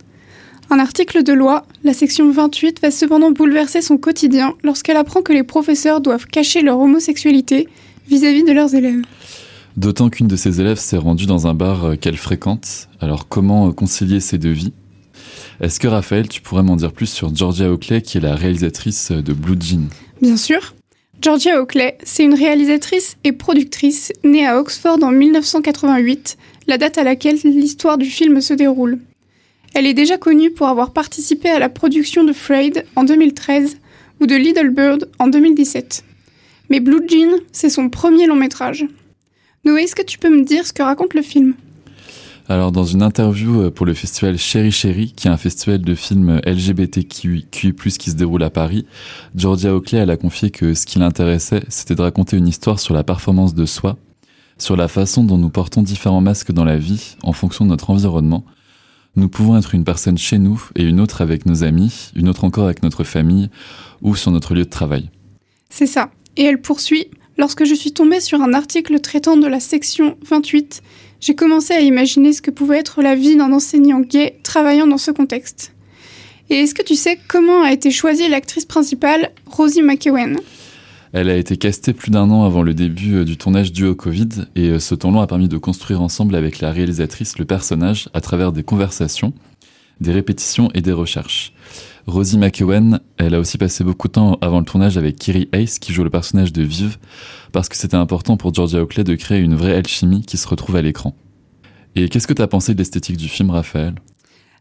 Un 0.70 0.78
article 0.78 1.24
de 1.24 1.32
loi, 1.32 1.66
la 1.82 1.94
section 1.94 2.30
28, 2.30 2.80
va 2.80 2.90
cependant 2.90 3.32
bouleverser 3.32 3.82
son 3.82 3.98
quotidien 3.98 4.54
lorsqu'elle 4.62 4.96
apprend 4.96 5.20
que 5.20 5.32
les 5.32 5.42
professeurs 5.42 6.00
doivent 6.00 6.26
cacher 6.26 6.62
leur 6.62 6.78
homosexualité 6.78 7.68
vis-à-vis 8.08 8.44
de 8.44 8.52
leurs 8.52 8.74
élèves. 8.74 9.02
D'autant 9.76 10.10
qu'une 10.10 10.28
de 10.28 10.36
ses 10.36 10.60
élèves 10.60 10.78
s'est 10.78 10.98
rendue 10.98 11.26
dans 11.26 11.46
un 11.46 11.54
bar 11.54 11.84
euh, 11.84 11.96
qu'elle 11.96 12.16
fréquente. 12.16 12.88
Alors 13.00 13.28
comment 13.28 13.72
concilier 13.72 14.20
ces 14.20 14.38
deux 14.38 14.52
vies? 14.52 14.72
Est-ce 15.60 15.80
que 15.80 15.88
Raphaël, 15.88 16.28
tu 16.28 16.40
pourrais 16.40 16.62
m'en 16.62 16.76
dire 16.76 16.92
plus 16.92 17.06
sur 17.06 17.34
Georgia 17.34 17.70
Oakley, 17.70 18.02
qui 18.02 18.18
est 18.18 18.20
la 18.20 18.34
réalisatrice 18.34 19.12
de 19.12 19.32
Blue 19.32 19.56
Jean? 19.60 19.88
Bien 20.20 20.36
sûr. 20.36 20.74
Georgia 21.20 21.60
Oakley, 21.60 21.96
c'est 22.02 22.24
une 22.24 22.34
réalisatrice 22.34 23.16
et 23.22 23.30
productrice 23.30 24.12
née 24.24 24.44
à 24.44 24.58
Oxford 24.58 24.98
en 25.02 25.12
1988, 25.12 26.36
la 26.66 26.78
date 26.78 26.98
à 26.98 27.04
laquelle 27.04 27.38
l'histoire 27.44 27.96
du 27.96 28.06
film 28.06 28.40
se 28.40 28.54
déroule. 28.54 28.98
Elle 29.74 29.86
est 29.86 29.94
déjà 29.94 30.18
connue 30.18 30.50
pour 30.50 30.66
avoir 30.66 30.92
participé 30.92 31.48
à 31.48 31.60
la 31.60 31.68
production 31.68 32.24
de 32.24 32.32
Frayed 32.32 32.84
en 32.96 33.04
2013 33.04 33.78
ou 34.20 34.26
de 34.26 34.34
Little 34.34 34.70
Bird 34.70 35.08
en 35.18 35.28
2017. 35.28 36.04
Mais 36.70 36.80
Blue 36.80 37.06
Jean, 37.08 37.38
c'est 37.52 37.70
son 37.70 37.88
premier 37.88 38.26
long 38.26 38.34
métrage. 38.34 38.86
Noé, 39.64 39.82
est-ce 39.82 39.94
que 39.94 40.02
tu 40.02 40.18
peux 40.18 40.28
me 40.28 40.44
dire 40.44 40.66
ce 40.66 40.72
que 40.72 40.82
raconte 40.82 41.14
le 41.14 41.22
film? 41.22 41.54
Alors, 42.48 42.72
dans 42.72 42.84
une 42.84 43.02
interview 43.02 43.70
pour 43.70 43.86
le 43.86 43.94
festival 43.94 44.36
Chéri 44.36 44.72
Chéri, 44.72 45.12
qui 45.14 45.28
est 45.28 45.30
un 45.30 45.36
festival 45.36 45.80
de 45.80 45.94
films 45.94 46.40
LGBTQI+, 46.44 47.46
qui 47.46 48.10
se 48.10 48.16
déroule 48.16 48.42
à 48.42 48.50
Paris, 48.50 48.86
Georgia 49.36 49.72
Oakley, 49.72 49.98
elle 49.98 50.10
a 50.10 50.16
confié 50.16 50.50
que 50.50 50.74
ce 50.74 50.84
qui 50.84 50.98
l'intéressait, 50.98 51.62
c'était 51.68 51.94
de 51.94 52.02
raconter 52.02 52.36
une 52.36 52.48
histoire 52.48 52.80
sur 52.80 52.92
la 52.92 53.04
performance 53.04 53.54
de 53.54 53.64
soi, 53.64 53.96
sur 54.58 54.76
la 54.76 54.88
façon 54.88 55.22
dont 55.22 55.38
nous 55.38 55.50
portons 55.50 55.82
différents 55.82 56.20
masques 56.20 56.50
dans 56.50 56.64
la 56.64 56.76
vie, 56.76 57.14
en 57.22 57.32
fonction 57.32 57.64
de 57.64 57.70
notre 57.70 57.90
environnement. 57.90 58.44
Nous 59.14 59.28
pouvons 59.28 59.56
être 59.56 59.76
une 59.76 59.84
personne 59.84 60.18
chez 60.18 60.38
nous 60.38 60.60
et 60.74 60.82
une 60.82 60.98
autre 60.98 61.20
avec 61.20 61.46
nos 61.46 61.62
amis, 61.62 62.10
une 62.16 62.28
autre 62.28 62.42
encore 62.42 62.64
avec 62.64 62.82
notre 62.82 63.04
famille 63.04 63.48
ou 64.00 64.16
sur 64.16 64.32
notre 64.32 64.54
lieu 64.54 64.64
de 64.64 64.70
travail. 64.70 65.08
C'est 65.70 65.86
ça. 65.86 66.10
Et 66.36 66.42
elle 66.42 66.60
poursuit. 66.60 67.06
Lorsque 67.38 67.64
je 67.64 67.74
suis 67.74 67.92
tombée 67.92 68.20
sur 68.20 68.42
un 68.42 68.52
article 68.52 69.00
traitant 69.00 69.36
de 69.36 69.46
la 69.46 69.60
section 69.60 70.16
28, 70.28 70.82
j'ai 71.20 71.34
commencé 71.34 71.72
à 71.72 71.80
imaginer 71.80 72.32
ce 72.32 72.42
que 72.42 72.50
pouvait 72.50 72.78
être 72.78 73.02
la 73.02 73.14
vie 73.14 73.36
d'un 73.36 73.52
enseignant 73.52 74.00
gay 74.00 74.38
travaillant 74.42 74.86
dans 74.86 74.98
ce 74.98 75.10
contexte. 75.10 75.72
Et 76.50 76.56
est-ce 76.56 76.74
que 76.74 76.82
tu 76.82 76.96
sais 76.96 77.18
comment 77.28 77.62
a 77.62 77.72
été 77.72 77.90
choisie 77.90 78.28
l'actrice 78.28 78.66
principale, 78.66 79.30
Rosie 79.46 79.82
McEwen? 79.82 80.38
Elle 81.12 81.30
a 81.30 81.36
été 81.36 81.56
castée 81.56 81.92
plus 81.92 82.10
d'un 82.10 82.30
an 82.30 82.44
avant 82.44 82.62
le 82.62 82.74
début 82.74 83.16
euh, 83.16 83.24
du 83.24 83.36
tournage 83.36 83.72
dû 83.72 83.86
au 83.86 83.94
Covid, 83.94 84.28
et 84.56 84.68
euh, 84.68 84.78
ce 84.78 84.94
temps 84.94 85.10
long 85.10 85.20
a 85.20 85.26
permis 85.26 85.48
de 85.48 85.58
construire 85.58 86.00
ensemble 86.00 86.34
avec 86.34 86.60
la 86.60 86.72
réalisatrice 86.72 87.38
le 87.38 87.44
personnage 87.44 88.08
à 88.14 88.20
travers 88.22 88.50
des 88.50 88.62
conversations, 88.62 89.34
des 90.00 90.12
répétitions 90.12 90.70
et 90.74 90.80
des 90.80 90.92
recherches. 90.92 91.52
Rosie 92.06 92.36
McEwen, 92.36 93.00
elle 93.16 93.34
a 93.34 93.38
aussi 93.38 93.58
passé 93.58 93.84
beaucoup 93.84 94.08
de 94.08 94.12
temps 94.12 94.36
avant 94.40 94.58
le 94.58 94.64
tournage 94.64 94.98
avec 94.98 95.16
Kiri 95.16 95.48
Ace, 95.52 95.78
qui 95.78 95.92
joue 95.92 96.02
le 96.02 96.10
personnage 96.10 96.52
de 96.52 96.62
Vive, 96.62 96.98
parce 97.52 97.68
que 97.68 97.76
c'était 97.76 97.96
important 97.96 98.36
pour 98.36 98.52
Georgia 98.52 98.82
Oakley 98.82 99.04
de 99.04 99.14
créer 99.14 99.38
une 99.38 99.54
vraie 99.54 99.74
alchimie 99.74 100.22
qui 100.22 100.36
se 100.36 100.48
retrouve 100.48 100.74
à 100.76 100.82
l'écran. 100.82 101.14
Et 101.94 102.08
qu'est-ce 102.08 102.26
que 102.26 102.32
tu 102.32 102.44
pensé 102.48 102.74
de 102.74 102.78
l'esthétique 102.78 103.16
du 103.16 103.28
film, 103.28 103.50
Raphaël? 103.50 103.94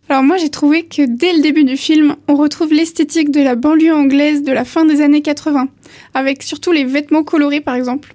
Alors 0.08 0.24
moi 0.24 0.38
j'ai 0.38 0.50
trouvé 0.50 0.84
que 0.84 1.04
dès 1.04 1.34
le 1.34 1.42
début 1.42 1.64
du 1.64 1.78
film, 1.78 2.16
on 2.28 2.36
retrouve 2.36 2.74
l'esthétique 2.74 3.32
de 3.32 3.42
la 3.42 3.56
banlieue 3.56 3.94
anglaise 3.94 4.44
de 4.44 4.52
la 4.52 4.66
fin 4.66 4.86
des 4.86 5.02
années 5.02 5.22
80, 5.22 5.68
avec 6.14 6.44
surtout 6.44 6.72
les 6.72 6.84
vêtements 6.84 7.24
colorés 7.24 7.62
par 7.62 7.76
exemple. 7.76 8.14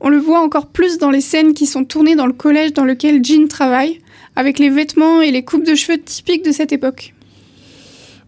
On 0.00 0.08
le 0.08 0.18
voit 0.18 0.40
encore 0.40 0.66
plus 0.66 0.98
dans 0.98 1.10
les 1.10 1.20
scènes 1.20 1.54
qui 1.54 1.66
sont 1.66 1.84
tournées 1.84 2.16
dans 2.16 2.26
le 2.26 2.32
collège 2.32 2.74
dans 2.74 2.84
lequel 2.84 3.24
Jean 3.24 3.48
travaille, 3.48 3.98
avec 4.36 4.58
les 4.58 4.68
vêtements 4.68 5.20
et 5.20 5.30
les 5.30 5.44
coupes 5.44 5.64
de 5.64 5.74
cheveux 5.74 5.98
typiques 5.98 6.44
de 6.44 6.52
cette 6.52 6.72
époque. 6.72 7.14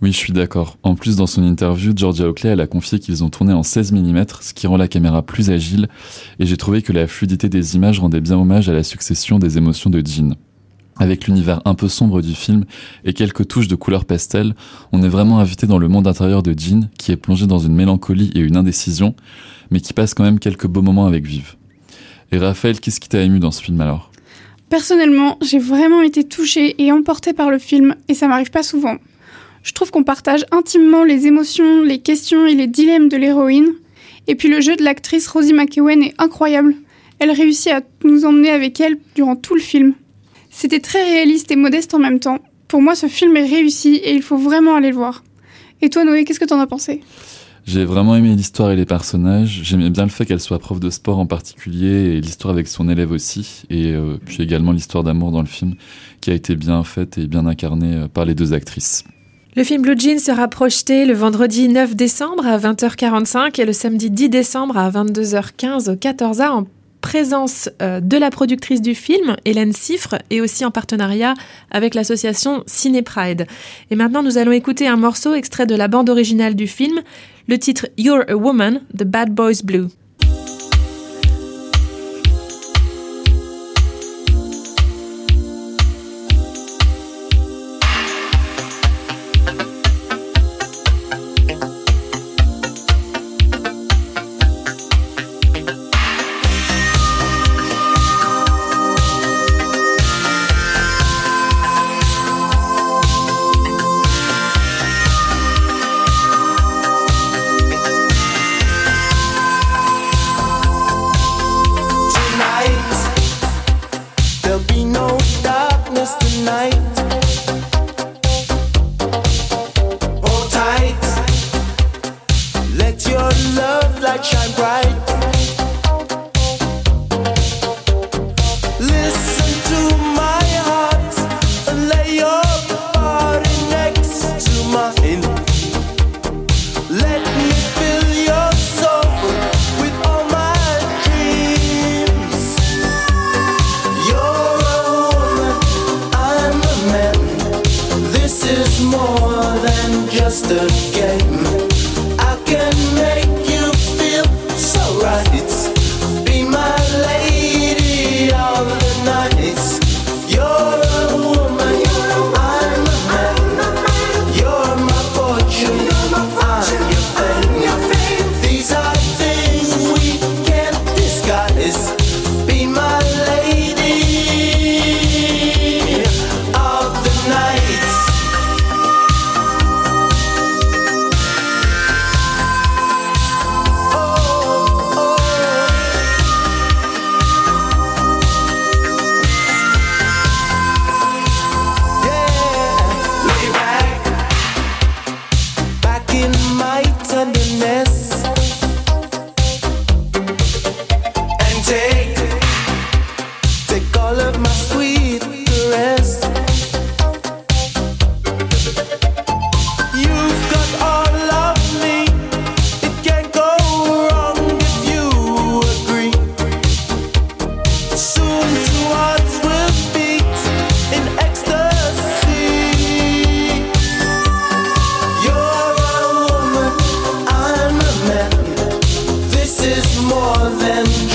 Oui, 0.03 0.13
je 0.13 0.17
suis 0.17 0.33
d'accord. 0.33 0.77
En 0.83 0.97
plus, 0.97 1.17
dans 1.17 1.27
son 1.27 1.43
interview, 1.45 1.93
Georgia 1.95 2.29
Oakley, 2.29 2.61
a 2.61 2.67
confié 2.67 2.99
qu'ils 2.99 3.25
ont 3.25 3.31
tourné 3.31 3.53
en 3.53 3.63
16 3.63 3.93
mm, 3.93 4.25
ce 4.41 4.53
qui 4.53 4.67
rend 4.67 4.77
la 4.77 4.89
caméra 4.89 5.23
plus 5.23 5.51
agile, 5.51 5.89
et 6.39 6.47
j'ai 6.47 6.57
trouvé 6.57 6.83
que 6.83 6.93
la 6.93 7.07
fluidité 7.07 7.49
des 7.49 7.77
images 7.77 8.01
rendait 8.01 8.21
bien 8.21 8.37
hommage 8.37 8.69
à 8.69 8.73
la 8.73 8.83
succession 8.83 9.39
des 9.39 9.57
émotions 9.57 9.91
de 9.91 10.03
Jean. 10.05 10.35
Avec 10.97 11.27
l'univers 11.27 11.61
un 11.65 11.75
peu 11.75 11.89
sombre 11.89 12.23
du 12.23 12.35
film 12.35 12.65
et 13.05 13.15
quelques 13.15 13.49
touches 13.49 13.67
de 13.67 13.75
couleur 13.75 14.05
pastel, 14.05 14.55
on 14.93 15.03
est 15.03 15.09
vraiment 15.09 15.41
invité 15.41 15.67
dans 15.67 15.79
le 15.79 15.89
monde 15.89 16.07
intérieur 16.07 16.43
de 16.43 16.55
Jean, 16.57 16.89
qui 16.99 17.11
est 17.11 17.17
plongé 17.17 17.47
dans 17.47 17.59
une 17.59 17.75
mélancolie 17.75 18.31
et 18.35 18.41
une 18.41 18.57
indécision, 18.57 19.15
mais 19.71 19.81
qui 19.81 19.93
passe 19.93 20.15
quand 20.15 20.25
même 20.25 20.39
quelques 20.39 20.67
beaux 20.67 20.83
moments 20.83 21.07
avec 21.07 21.27
Vive. 21.27 21.55
Et 22.31 22.39
Raphaël, 22.39 22.79
qu'est-ce 22.81 23.01
qui 23.01 23.09
t'a 23.09 23.23
ému 23.23 23.39
dans 23.39 23.51
ce 23.51 23.63
film 23.63 23.81
alors? 23.81 24.11
Personnellement, 24.69 25.39
j'ai 25.43 25.59
vraiment 25.59 26.03
été 26.03 26.25
touchée 26.25 26.75
et 26.83 26.91
emportée 26.91 27.33
par 27.33 27.51
le 27.51 27.59
film, 27.59 27.95
et 28.09 28.15
ça 28.15 28.29
m'arrive 28.29 28.51
pas 28.51 28.63
souvent. 28.63 28.97
Je 29.65 29.73
trouve 29.73 29.91
qu'on 29.91 30.05
partage 30.05 30.45
intimement 30.53 31.05
les 31.05 31.27
émotions, 31.27 31.83
les 31.83 31.99
questions 31.99 32.47
et 32.47 32.55
les 32.55 32.67
dilemmes 32.67 33.09
de 33.09 33.17
l'héroïne. 33.17 33.73
Et 34.27 34.35
puis 34.35 34.49
le 34.49 34.61
jeu 34.61 34.77
de 34.77 34.85
l'actrice 34.85 35.27
Rosie 35.27 35.55
McEwen 35.55 36.03
est 36.03 36.15
incroyable. 36.19 36.75
Elle 37.19 37.31
réussit 37.31 37.73
à 37.73 37.81
nous 38.05 38.27
emmener 38.27 38.51
avec 38.51 38.79
elle 38.79 38.99
durant 39.15 39.37
tout 39.37 39.55
le 39.55 39.63
film. 39.63 39.95
C'était 40.51 40.81
très 40.81 41.03
réaliste 41.03 41.51
et 41.51 41.57
modeste 41.57 41.95
en 41.95 41.99
même 41.99 42.21
temps. 42.21 42.41
Pour 42.69 42.83
moi, 42.83 42.95
ce 42.95 43.07
film 43.07 43.37
est 43.39 43.47
réussi 43.47 43.97
et 43.97 44.15
il 44.15 44.23
faut 44.23 44.37
vraiment 44.37 44.77
aller 44.77 44.91
le 44.91 44.97
voir. 44.97 45.25
Et 45.81 45.89
toi, 45.89 46.05
Noé, 46.05 46.25
qu'est-ce 46.25 46.41
que 46.41 46.45
t'en 46.45 46.61
as 46.61 46.67
pensé? 46.67 47.01
J'ai 47.67 47.87
vraiment 47.87 48.15
aimé 48.15 48.35
l'histoire 48.35 48.71
et 48.71 48.77
les 48.77 48.85
personnages. 48.85 49.61
J'aimais 49.63 49.89
bien 49.89 50.03
le 50.03 50.11
fait 50.11 50.27
qu'elle 50.27 50.41
soit 50.41 50.59
prof 50.59 50.79
de 50.79 50.91
sport 50.91 51.19
en 51.19 51.27
particulier 51.27 52.17
et 52.17 52.21
l'histoire 52.21 52.53
avec 52.53 52.69
son 52.69 52.91
élève 52.91 53.13
aussi. 53.13 53.63
Et 53.71 53.93
euh, 53.93 54.19
puis 54.23 54.43
également 54.43 54.73
l'histoire 54.73 55.03
d'amour 55.05 55.33
dans 55.33 55.41
le 55.41 55.47
film 55.47 55.75
qui 56.21 56.31
a 56.31 56.35
été 56.35 56.55
bien 56.55 56.85
faite 56.85 57.17
et 57.17 57.27
bien 57.27 57.47
incarnée 57.47 57.95
euh, 57.95 58.09
par 58.09 58.27
les 58.27 58.35
deux 58.35 58.53
actrices. 58.53 59.05
Le 59.57 59.63
film 59.63 59.83
Blue 59.83 59.95
Jean 59.97 60.19
sera 60.19 60.49
projeté 60.49 61.07
le 61.07 61.15
vendredi 61.15 61.69
9 61.69 61.95
décembre 61.95 62.45
à 62.45 62.59
20h45 62.59 63.61
et 63.61 63.65
le 63.65 63.73
samedi 63.73 64.11
10 64.11 64.29
décembre 64.29 64.77
à 64.77 64.91
22h15 64.91 65.93
au 65.93 65.95
14A 65.95 66.49
en 66.49 66.67
présence 67.01 67.71
euh, 67.81 68.01
de 68.01 68.17
la 68.17 68.31
productrice 68.31 68.83
du 68.83 68.97
film, 68.97 69.37
Hélène 69.45 69.73
Siffre, 69.73 70.17
et 70.31 70.41
aussi 70.41 70.65
en 70.65 70.73
partenariat 70.73 71.35
avec 71.71 71.95
l'association 71.95 72.65
Ciné 72.67 73.03
Pride. 73.03 73.47
Et 73.93 73.95
maintenant, 73.95 74.25
nous 74.25 74.39
allons 74.39 74.51
écouter 74.51 74.89
un 74.89 74.97
morceau 74.97 75.35
extrait 75.35 75.67
de 75.67 75.77
la 75.77 75.87
bande 75.87 76.11
originale 76.11 76.57
du 76.57 76.67
film, 76.67 77.03
le 77.47 77.57
titre 77.57 77.87
You're 77.97 78.25
a 78.29 78.35
Woman, 78.35 78.81
The 78.99 79.05
Bad 79.05 79.31
Boys 79.31 79.63
Blue. 79.63 79.87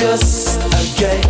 just 0.10 0.58
a 0.58 1.00
game. 1.00 1.29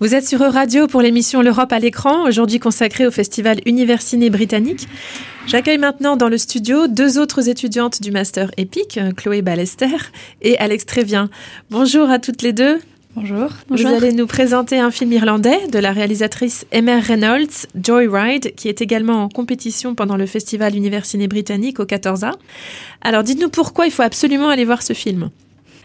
Vous 0.00 0.14
êtes 0.14 0.28
sur 0.28 0.38
Radio 0.38 0.86
pour 0.86 1.02
l'émission 1.02 1.42
L'Europe 1.42 1.72
à 1.72 1.80
l'écran, 1.80 2.22
aujourd'hui 2.22 2.60
consacrée 2.60 3.04
au 3.04 3.10
festival 3.10 3.58
Universiné 3.66 4.30
britannique. 4.30 4.86
J'accueille 5.48 5.78
maintenant 5.78 6.16
dans 6.16 6.28
le 6.28 6.38
studio 6.38 6.86
deux 6.86 7.18
autres 7.18 7.48
étudiantes 7.48 8.00
du 8.00 8.12
Master 8.12 8.52
EPIC, 8.58 9.00
Chloé 9.16 9.42
Ballester 9.42 9.96
et 10.40 10.56
Alex 10.58 10.86
Trévien. 10.86 11.30
Bonjour 11.70 12.10
à 12.10 12.20
toutes 12.20 12.42
les 12.42 12.52
deux. 12.52 12.78
Bonjour. 13.16 13.48
Vous 13.70 13.86
allez 13.86 14.12
nous 14.12 14.28
présenter 14.28 14.78
un 14.78 14.92
film 14.92 15.10
irlandais 15.10 15.66
de 15.66 15.80
la 15.80 15.90
réalisatrice 15.90 16.64
Emer 16.70 17.00
Reynolds, 17.00 17.66
Joyride, 17.74 18.54
qui 18.54 18.68
est 18.68 18.80
également 18.80 19.24
en 19.24 19.28
compétition 19.28 19.96
pendant 19.96 20.16
le 20.16 20.26
festival 20.26 20.76
Universiné 20.76 21.26
britannique 21.26 21.80
au 21.80 21.86
14A. 21.86 22.34
Alors 23.02 23.24
dites-nous 23.24 23.48
pourquoi 23.48 23.86
il 23.86 23.90
faut 23.90 24.02
absolument 24.02 24.48
aller 24.48 24.64
voir 24.64 24.82
ce 24.82 24.92
film. 24.92 25.30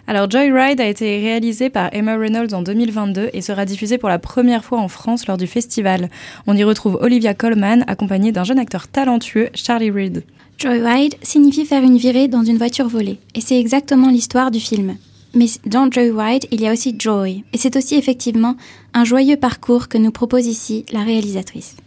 Alors 0.05 0.29
Joyride 0.29 0.81
a 0.81 0.87
été 0.87 1.21
réalisé 1.21 1.69
par 1.69 1.89
Emma 1.93 2.17
Reynolds 2.17 2.53
en 2.53 2.61
2022 2.61 3.29
et 3.31 3.41
sera 3.41 3.63
diffusé 3.63 3.97
pour 3.97 4.09
la 4.09 4.19
première 4.19 4.65
fois 4.65 4.79
en 4.79 4.89
France 4.89 5.27
lors 5.27 5.37
du 5.37 5.47
festival. 5.47 6.09
On 6.45 6.57
y 6.57 6.63
retrouve 6.65 6.99
Olivia 7.01 7.33
Colman 7.33 7.85
accompagnée 7.87 8.33
d'un 8.33 8.43
jeune 8.43 8.59
acteur 8.59 8.89
talentueux, 8.89 9.49
Charlie 9.53 9.91
Reed. 9.91 10.23
Joyride 10.57 11.15
signifie 11.21 11.65
faire 11.65 11.83
une 11.83 11.97
virée 11.97 12.27
dans 12.27 12.43
une 12.43 12.57
voiture 12.57 12.89
volée 12.89 13.19
et 13.33 13.39
c'est 13.39 13.59
exactement 13.59 14.09
l'histoire 14.09 14.51
du 14.51 14.59
film. 14.59 14.97
Mais 15.35 15.45
dans 15.65 15.89
Joyride, 15.89 16.47
il 16.51 16.61
y 16.61 16.67
a 16.67 16.73
aussi 16.73 16.95
Joy 16.99 17.45
et 17.53 17.57
c'est 17.57 17.77
aussi 17.77 17.95
effectivement 17.95 18.57
un 18.93 19.05
joyeux 19.05 19.37
parcours 19.37 19.87
que 19.87 19.97
nous 19.97 20.11
propose 20.11 20.47
ici 20.47 20.85
la 20.91 21.03
réalisatrice. 21.03 21.77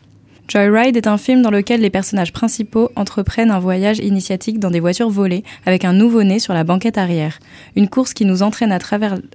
Joyride 0.48 0.96
est 0.96 1.08
un 1.08 1.18
film 1.18 1.42
dans 1.42 1.50
lequel 1.50 1.80
les 1.80 1.90
personnages 1.90 2.32
principaux 2.32 2.90
entreprennent 2.94 3.50
un 3.50 3.58
voyage 3.58 3.98
initiatique 3.98 4.60
dans 4.60 4.70
des 4.70 4.78
voitures 4.78 5.10
volées 5.10 5.42
avec 5.66 5.84
un 5.84 5.92
nouveau-né 5.92 6.38
sur 6.38 6.54
la 6.54 6.62
banquette 6.62 6.98
arrière. 6.98 7.40
Une 7.74 7.88
course 7.88 8.14
qui 8.14 8.24
nous 8.24 8.44
entraîne 8.44 8.76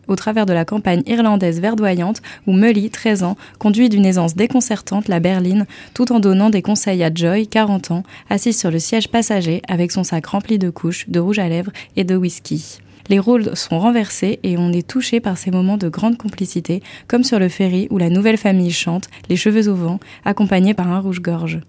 au 0.07 0.15
travers 0.15 0.45
de 0.45 0.53
la 0.53 0.63
campagne 0.63 1.03
irlandaise 1.07 1.59
verdoyante 1.59 2.21
où 2.47 2.53
Mully, 2.53 2.89
13 2.89 3.23
ans, 3.23 3.35
conduit 3.59 3.89
d'une 3.89 4.05
aisance 4.05 4.35
déconcertante 4.35 5.09
la 5.09 5.19
berline 5.19 5.65
tout 5.93 6.13
en 6.13 6.21
donnant 6.21 6.49
des 6.49 6.61
conseils 6.61 7.03
à 7.03 7.13
Joy, 7.13 7.45
40 7.45 7.91
ans, 7.91 8.03
assise 8.29 8.57
sur 8.57 8.71
le 8.71 8.79
siège 8.79 9.09
passager 9.09 9.61
avec 9.67 9.91
son 9.91 10.05
sac 10.05 10.25
rempli 10.27 10.59
de 10.59 10.69
couches, 10.69 11.09
de 11.09 11.19
rouge 11.19 11.39
à 11.39 11.49
lèvres 11.49 11.71
et 11.97 12.05
de 12.05 12.15
whisky. 12.15 12.79
Les 13.11 13.19
rôles 13.19 13.57
sont 13.57 13.77
renversés 13.77 14.39
et 14.43 14.57
on 14.57 14.71
est 14.71 14.87
touché 14.87 15.19
par 15.19 15.37
ces 15.37 15.51
moments 15.51 15.75
de 15.75 15.89
grande 15.89 16.17
complicité, 16.17 16.81
comme 17.09 17.25
sur 17.25 17.39
le 17.39 17.49
ferry 17.49 17.89
où 17.89 17.97
la 17.97 18.09
nouvelle 18.09 18.37
famille 18.37 18.71
chante, 18.71 19.09
les 19.27 19.35
cheveux 19.35 19.67
au 19.67 19.75
vent, 19.75 19.99
accompagnée 20.23 20.73
par 20.73 20.87
un 20.87 21.01
rouge-gorge. 21.01 21.59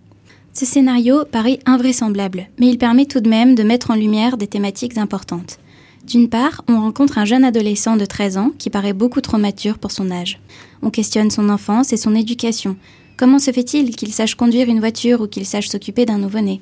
Ce 0.53 0.65
scénario 0.65 1.25
paraît 1.25 1.59
invraisemblable, 1.67 2.47
mais 2.61 2.69
il 2.69 2.79
permet 2.79 3.07
tout 3.07 3.19
de 3.19 3.29
même 3.29 3.57
de 3.57 3.65
mettre 3.65 3.91
en 3.91 3.97
lumière 3.97 4.37
des 4.37 4.47
thématiques 4.47 4.97
importantes. 4.99 5.59
D'une 6.07 6.29
part, 6.29 6.63
on 6.69 6.81
rencontre 6.81 7.19
un 7.19 7.25
jeune 7.25 7.43
adolescent 7.43 7.97
de 7.97 8.05
13 8.05 8.39
ans 8.39 8.53
qui 8.57 8.71
paraît 8.71 8.93
beaucoup 8.93 9.21
trop 9.21 9.39
mature 9.39 9.79
pour 9.79 9.91
son 9.91 10.13
âge. 10.13 10.39
On 10.81 10.91
questionne 10.91 11.33
son 11.33 11.49
enfance 11.49 11.93
et 11.93 11.97
son 11.97 12.15
éducation. 12.15 12.77
Comment 13.17 13.41
se 13.41 13.51
fait-il 13.51 13.97
qu'il 13.97 14.13
sache 14.13 14.37
conduire 14.37 14.69
une 14.69 14.79
voiture 14.79 15.23
ou 15.23 15.27
qu'il 15.27 15.45
sache 15.45 15.67
s'occuper 15.67 16.07
d'un 16.07 16.19
nouveau-né? 16.19 16.61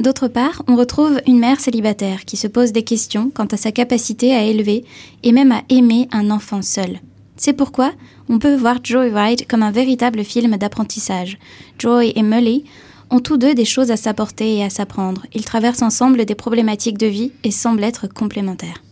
D'autre 0.00 0.28
part, 0.28 0.62
on 0.66 0.76
retrouve 0.76 1.20
une 1.26 1.38
mère 1.38 1.60
célibataire 1.60 2.24
qui 2.24 2.38
se 2.38 2.46
pose 2.46 2.72
des 2.72 2.84
questions 2.84 3.30
quant 3.34 3.44
à 3.44 3.58
sa 3.58 3.70
capacité 3.70 4.34
à 4.34 4.44
élever 4.44 4.86
et 5.22 5.30
même 5.30 5.52
à 5.52 5.60
aimer 5.68 6.08
un 6.10 6.30
enfant 6.30 6.62
seul. 6.62 7.00
C'est 7.36 7.52
pourquoi 7.52 7.92
on 8.30 8.38
peut 8.38 8.54
voir 8.54 8.78
Joyride 8.82 9.46
comme 9.46 9.62
un 9.62 9.70
véritable 9.70 10.24
film 10.24 10.56
d'apprentissage. 10.56 11.38
Joy 11.78 12.14
et 12.16 12.22
Mully 12.22 12.64
ont 13.10 13.20
tous 13.20 13.36
deux 13.36 13.52
des 13.52 13.66
choses 13.66 13.90
à 13.90 13.98
s'apporter 13.98 14.56
et 14.56 14.64
à 14.64 14.70
s'apprendre. 14.70 15.26
Ils 15.34 15.44
traversent 15.44 15.82
ensemble 15.82 16.24
des 16.24 16.34
problématiques 16.34 16.98
de 16.98 17.06
vie 17.06 17.32
et 17.44 17.50
semblent 17.50 17.84
être 17.84 18.06
complémentaires. 18.06 18.82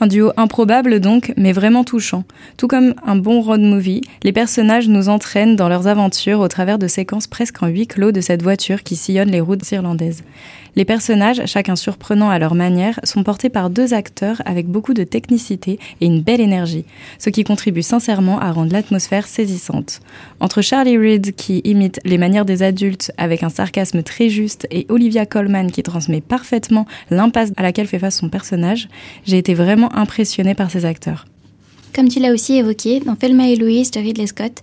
Un 0.00 0.06
duo 0.08 0.32
improbable 0.36 0.98
donc, 1.00 1.32
mais 1.36 1.52
vraiment 1.52 1.84
touchant. 1.84 2.24
Tout 2.56 2.66
comme 2.66 2.94
un 3.06 3.16
bon 3.16 3.40
road 3.40 3.60
movie, 3.60 4.02
les 4.22 4.32
personnages 4.32 4.88
nous 4.88 5.08
entraînent 5.08 5.56
dans 5.56 5.68
leurs 5.68 5.86
aventures 5.86 6.40
au 6.40 6.48
travers 6.48 6.78
de 6.78 6.88
séquences 6.88 7.26
presque 7.26 7.62
en 7.62 7.68
huis 7.68 7.86
clos 7.86 8.12
de 8.12 8.20
cette 8.20 8.42
voiture 8.42 8.82
qui 8.82 8.96
sillonne 8.96 9.30
les 9.30 9.40
routes 9.40 9.70
irlandaises. 9.70 10.24
Les 10.76 10.84
personnages, 10.84 11.40
chacun 11.46 11.76
surprenant 11.76 12.30
à 12.30 12.38
leur 12.40 12.56
manière, 12.56 12.98
sont 13.04 13.22
portés 13.22 13.48
par 13.48 13.70
deux 13.70 13.94
acteurs 13.94 14.42
avec 14.44 14.66
beaucoup 14.66 14.92
de 14.92 15.04
technicité 15.04 15.78
et 16.00 16.06
une 16.06 16.20
belle 16.20 16.40
énergie, 16.40 16.84
ce 17.18 17.30
qui 17.30 17.44
contribue 17.44 17.82
sincèrement 17.82 18.40
à 18.40 18.50
rendre 18.50 18.72
l'atmosphère 18.72 19.28
saisissante. 19.28 20.00
Entre 20.40 20.62
Charlie 20.62 20.98
Reed 20.98 21.36
qui 21.36 21.60
imite 21.64 22.00
les 22.04 22.18
manières 22.18 22.44
des 22.44 22.64
adultes 22.64 23.12
avec 23.18 23.44
un 23.44 23.50
sarcasme 23.50 24.02
très 24.02 24.28
juste 24.28 24.66
et 24.72 24.86
Olivia 24.88 25.26
Colman 25.26 25.70
qui 25.70 25.84
transmet 25.84 26.20
parfaitement 26.20 26.86
l'impasse 27.10 27.52
à 27.56 27.62
laquelle 27.62 27.86
fait 27.86 28.00
face 28.00 28.18
son 28.18 28.28
personnage, 28.28 28.88
j'ai 29.24 29.38
été 29.38 29.54
vraiment 29.54 29.83
impressionnée 29.92 30.54
par 30.54 30.70
ces 30.70 30.84
acteurs. 30.84 31.26
Comme 31.94 32.08
tu 32.08 32.20
l'as 32.20 32.32
aussi 32.32 32.54
évoqué, 32.54 33.00
dans 33.00 33.16
Thelma 33.16 33.48
et 33.48 33.56
Louise 33.56 33.90
de 33.90 34.00
Ridley 34.00 34.26
Scott, 34.26 34.62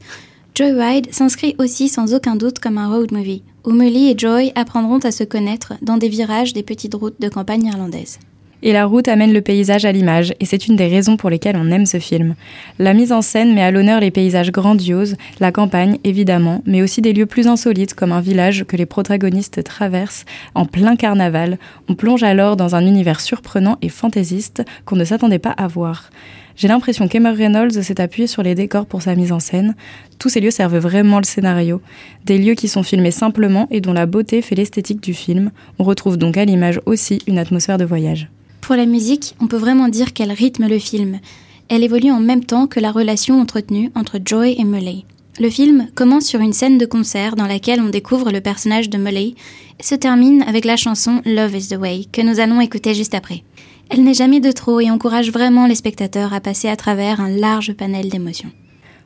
Joyride 0.54 1.14
s'inscrit 1.14 1.56
aussi 1.60 1.88
sans 1.88 2.14
aucun 2.14 2.36
doute 2.36 2.60
comme 2.60 2.78
un 2.78 2.90
road 2.90 3.12
movie, 3.12 3.44
où 3.66 3.72
Molly 3.72 4.12
et 4.12 4.18
Joy 4.18 4.52
apprendront 4.56 5.00
à 5.00 5.12
se 5.12 5.24
connaître 5.24 5.74
dans 5.82 5.98
des 5.98 6.10
virages 6.10 6.54
des 6.54 6.64
petites 6.64 6.94
routes 6.94 7.22
de 7.22 7.30
campagne 7.30 7.66
irlandaise. 7.66 8.20
Et 8.64 8.74
la 8.74 8.86
route 8.86 9.08
amène 9.08 9.34
le 9.34 9.42
paysage 9.42 9.86
à 9.86 9.92
l'image, 9.92 10.34
et 10.40 10.46
c'est 10.46 10.68
une 10.68 10.76
des 10.76 10.88
raisons 10.88 11.18
pour 11.18 11.30
lesquelles 11.30 11.58
on 11.58 11.72
aime 11.72 11.86
ce 11.88 12.00
film. 12.00 12.36
La 12.78 12.94
mise 12.94 13.12
en 13.12 13.22
scène 13.22 13.54
met 13.54 13.64
à 13.64 13.72
l'honneur 13.72 14.00
les 14.00 14.12
paysages 14.12 14.52
grandioses, 14.52 15.16
la 15.40 15.52
campagne 15.52 15.98
évidemment, 16.04 16.62
mais 16.66 16.82
aussi 16.82 17.02
des 17.02 17.14
lieux 17.14 17.26
plus 17.26 17.48
insolites 17.48 17.96
comme 17.96 18.12
un 18.12 18.22
village 18.22 18.66
que 18.66 18.78
les 18.78 18.86
protagonistes 18.86 19.64
traversent 19.64 20.26
en 20.54 20.66
plein 20.66 20.96
carnaval. 20.96 21.58
On 21.90 21.96
plonge 21.96 22.24
alors 22.24 22.56
dans 22.56 22.76
un 22.76 22.86
univers 22.86 23.20
surprenant 23.20 23.78
et 23.82 23.90
fantaisiste 23.90 24.64
qu'on 24.86 24.96
ne 24.96 25.06
s'attendait 25.06 25.40
pas 25.40 25.52
à 25.52 25.68
voir. 25.68 26.12
J'ai 26.56 26.68
l'impression 26.68 27.08
qu'Emma 27.08 27.32
Reynolds 27.32 27.82
s'est 27.82 28.02
appuyé 28.02 28.28
sur 28.28 28.44
les 28.44 28.54
décors 28.54 28.86
pour 28.86 29.02
sa 29.02 29.16
mise 29.16 29.32
en 29.32 29.40
scène. 29.40 29.76
Tous 30.20 30.30
ces 30.30 30.42
lieux 30.42 30.52
servent 30.52 30.78
vraiment 30.78 31.18
le 31.18 31.26
scénario. 31.26 31.82
Des 32.26 32.38
lieux 32.38 32.54
qui 32.54 32.68
sont 32.68 32.84
filmés 32.84 33.10
simplement 33.10 33.68
et 33.72 33.82
dont 33.82 33.94
la 33.94 34.06
beauté 34.06 34.44
fait 34.44 34.56
l'esthétique 34.56 35.02
du 35.02 35.14
film. 35.14 35.50
On 35.80 35.84
retrouve 35.84 36.18
donc 36.18 36.38
à 36.38 36.46
l'image 36.46 36.80
aussi 36.86 37.20
une 37.26 37.40
atmosphère 37.40 37.80
de 37.80 37.86
voyage. 37.86 38.30
Pour 38.72 38.78
la 38.78 38.86
musique, 38.86 39.36
on 39.42 39.48
peut 39.48 39.58
vraiment 39.58 39.90
dire 39.90 40.14
qu'elle 40.14 40.32
rythme 40.32 40.66
le 40.66 40.80
film. 40.80 41.20
Elle 41.68 41.84
évolue 41.84 42.10
en 42.10 42.22
même 42.22 42.46
temps 42.46 42.68
que 42.68 42.80
la 42.80 42.94
relation 42.94 43.42
entretenue 43.42 43.92
entre 43.96 44.18
Joy 44.24 44.56
et 44.58 44.64
Mully. 44.64 45.04
Le 45.42 45.50
film 45.50 45.90
commence 45.94 46.24
sur 46.24 46.40
une 46.40 46.54
scène 46.54 46.78
de 46.78 46.86
concert 46.86 47.36
dans 47.36 47.48
laquelle 47.48 47.82
on 47.82 47.90
découvre 47.90 48.32
le 48.32 48.40
personnage 48.40 48.90
de 48.90 48.98
Mully 48.98 49.36
et 49.78 49.84
se 49.84 49.96
termine 49.96 50.44
avec 50.44 50.64
la 50.64 50.78
chanson 50.78 51.22
Love 51.26 51.58
is 51.58 51.68
the 51.68 51.78
Way 51.78 52.06
que 52.14 52.22
nous 52.22 52.40
allons 52.40 52.62
écouter 52.62 52.94
juste 52.94 53.14
après. 53.14 53.44
Elle 53.90 54.06
n'est 54.06 54.14
jamais 54.14 54.40
de 54.40 54.54
trop 54.54 54.80
et 54.80 54.90
encourage 54.90 55.34
vraiment 55.34 55.68
les 55.68 55.76
spectateurs 55.76 56.34
à 56.34 56.40
passer 56.40 56.70
à 56.70 56.78
travers 56.78 57.20
un 57.20 57.28
large 57.28 57.74
panel 57.74 58.08
d'émotions. 58.08 58.52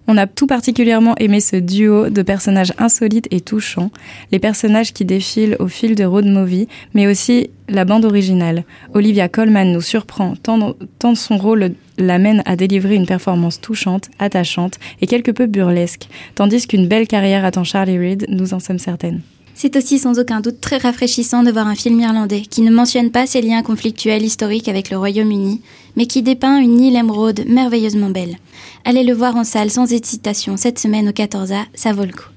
On 0.07 0.17
a 0.17 0.27
tout 0.27 0.45
particulièrement 0.45 1.15
aimé 1.17 1.39
ce 1.39 1.55
duo 1.55 2.09
de 2.09 2.21
personnages 2.21 2.73
insolites 2.77 3.27
et 3.31 3.41
touchants, 3.41 3.89
les 4.31 4.39
personnages 4.39 4.93
qui 4.93 5.03
défilent 5.03 5.55
au 5.59 5.67
fil 5.67 5.95
de 5.95 6.03
road 6.03 6.25
movie, 6.25 6.67
mais 6.93 7.07
aussi 7.07 7.49
la 7.67 7.85
bande 7.85 8.05
originale. 8.05 8.65
Olivia 8.93 9.29
Colman 9.29 9.71
nous 9.71 9.81
surprend 9.81 10.35
tant, 10.35 11.15
son 11.15 11.37
rôle 11.37 11.71
l'amène 11.97 12.43
à 12.45 12.55
délivrer 12.55 12.95
une 12.95 13.07
performance 13.07 13.59
touchante, 13.59 14.09
attachante 14.19 14.75
et 15.01 15.07
quelque 15.07 15.31
peu 15.31 15.47
burlesque, 15.47 16.07
tandis 16.35 16.67
qu'une 16.67 16.87
belle 16.87 17.07
carrière 17.07 17.43
attend 17.43 17.63
Charlie 17.63 17.97
Reed, 17.97 18.25
nous 18.29 18.53
en 18.53 18.59
sommes 18.59 18.79
certaines. 18.79 19.21
C'est 19.57 19.77
aussi 19.77 19.99
sans 19.99 20.19
aucun 20.19 20.41
doute 20.41 20.59
très 20.59 20.77
rafraîchissant 20.77 21.41
de 21.41 21.49
voir 21.49 21.65
un 21.65 21.75
film 21.75 21.97
irlandais 22.01 22.41
qui 22.41 22.61
ne 22.61 22.71
mentionne 22.71 23.09
pas 23.09 23.25
ses 23.25 23.41
liens 23.41 23.63
conflictuels 23.63 24.23
historiques 24.23 24.67
avec 24.67 24.89
le 24.89 24.97
Royaume-Uni, 24.97 25.61
mais 25.95 26.05
qui 26.05 26.21
dépeint 26.21 26.57
une 26.57 26.79
île 26.79 26.95
émeraude 26.95 27.43
merveilleusement 27.47 28.09
belle. 28.09 28.37
Allez 28.83 29.03
le 29.03 29.13
voir 29.13 29.35
en 29.35 29.43
salle 29.43 29.71
sans 29.71 29.91
hésitation 29.91 30.57
cette 30.57 30.79
semaine 30.79 31.09
au 31.09 31.11
14A, 31.11 31.65
ça 31.73 31.93
vaut 31.93 32.05
le 32.05 32.13
coup. 32.13 32.29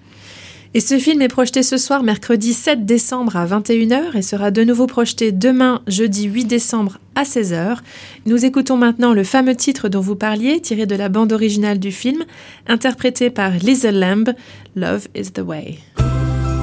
Et 0.74 0.80
ce 0.80 0.98
film 0.98 1.22
est 1.22 1.28
projeté 1.28 1.62
ce 1.62 1.78
soir, 1.78 2.02
mercredi 2.02 2.52
7 2.52 2.84
décembre 2.84 3.36
à 3.36 3.46
21h 3.46 4.16
et 4.16 4.22
sera 4.22 4.50
de 4.50 4.62
nouveau 4.64 4.86
projeté 4.86 5.32
demain, 5.32 5.80
jeudi 5.86 6.24
8 6.24 6.44
décembre 6.44 6.98
à 7.14 7.22
16h. 7.22 7.78
Nous 8.26 8.44
écoutons 8.44 8.76
maintenant 8.76 9.14
le 9.14 9.24
fameux 9.24 9.56
titre 9.56 9.88
dont 9.88 10.00
vous 10.00 10.16
parliez, 10.16 10.60
tiré 10.60 10.84
de 10.84 10.94
la 10.94 11.08
bande 11.08 11.32
originale 11.32 11.78
du 11.78 11.90
film, 11.90 12.24
interprété 12.66 13.30
par 13.30 13.52
Lisa 13.52 13.90
Lamb, 13.90 14.34
Love 14.76 15.08
is 15.16 15.32
the 15.32 15.40
Way. 15.40 15.78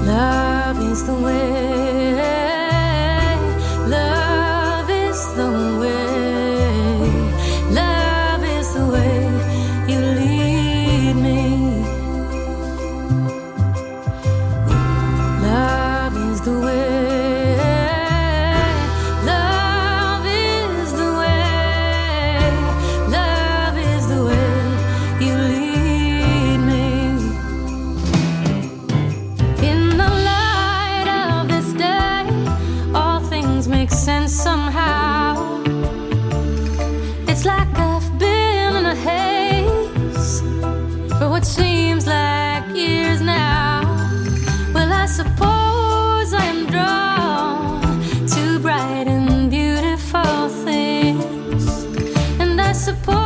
Love 0.06 0.78
is 0.92 1.04
the 1.04 1.24
way. 1.24 1.65
And 52.76 53.25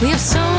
We 0.00 0.10
have 0.10 0.20
so 0.20 0.57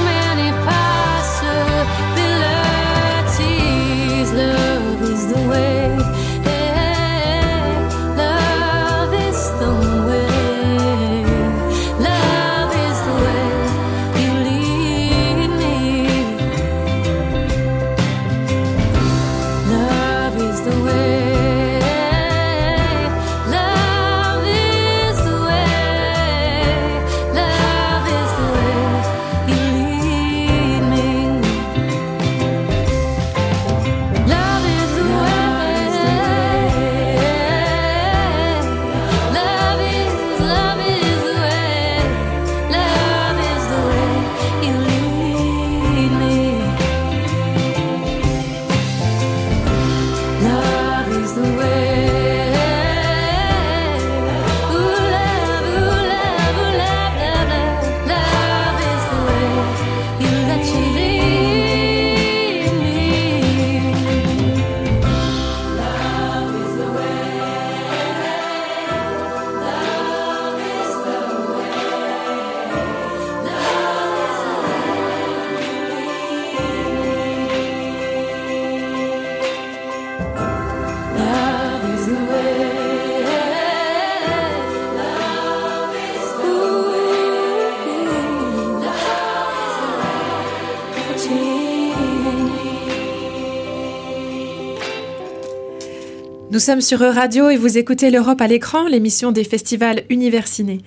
Nous 96.59 96.65
sommes 96.65 96.81
sur 96.81 96.99
Radio 96.99 97.49
et 97.49 97.55
vous 97.55 97.77
écoutez 97.77 98.11
l'Europe 98.11 98.41
à 98.41 98.47
l'écran, 98.47 98.85
l'émission 98.85 99.31
des 99.31 99.45
festivals 99.45 100.01
Universiné. 100.09 100.81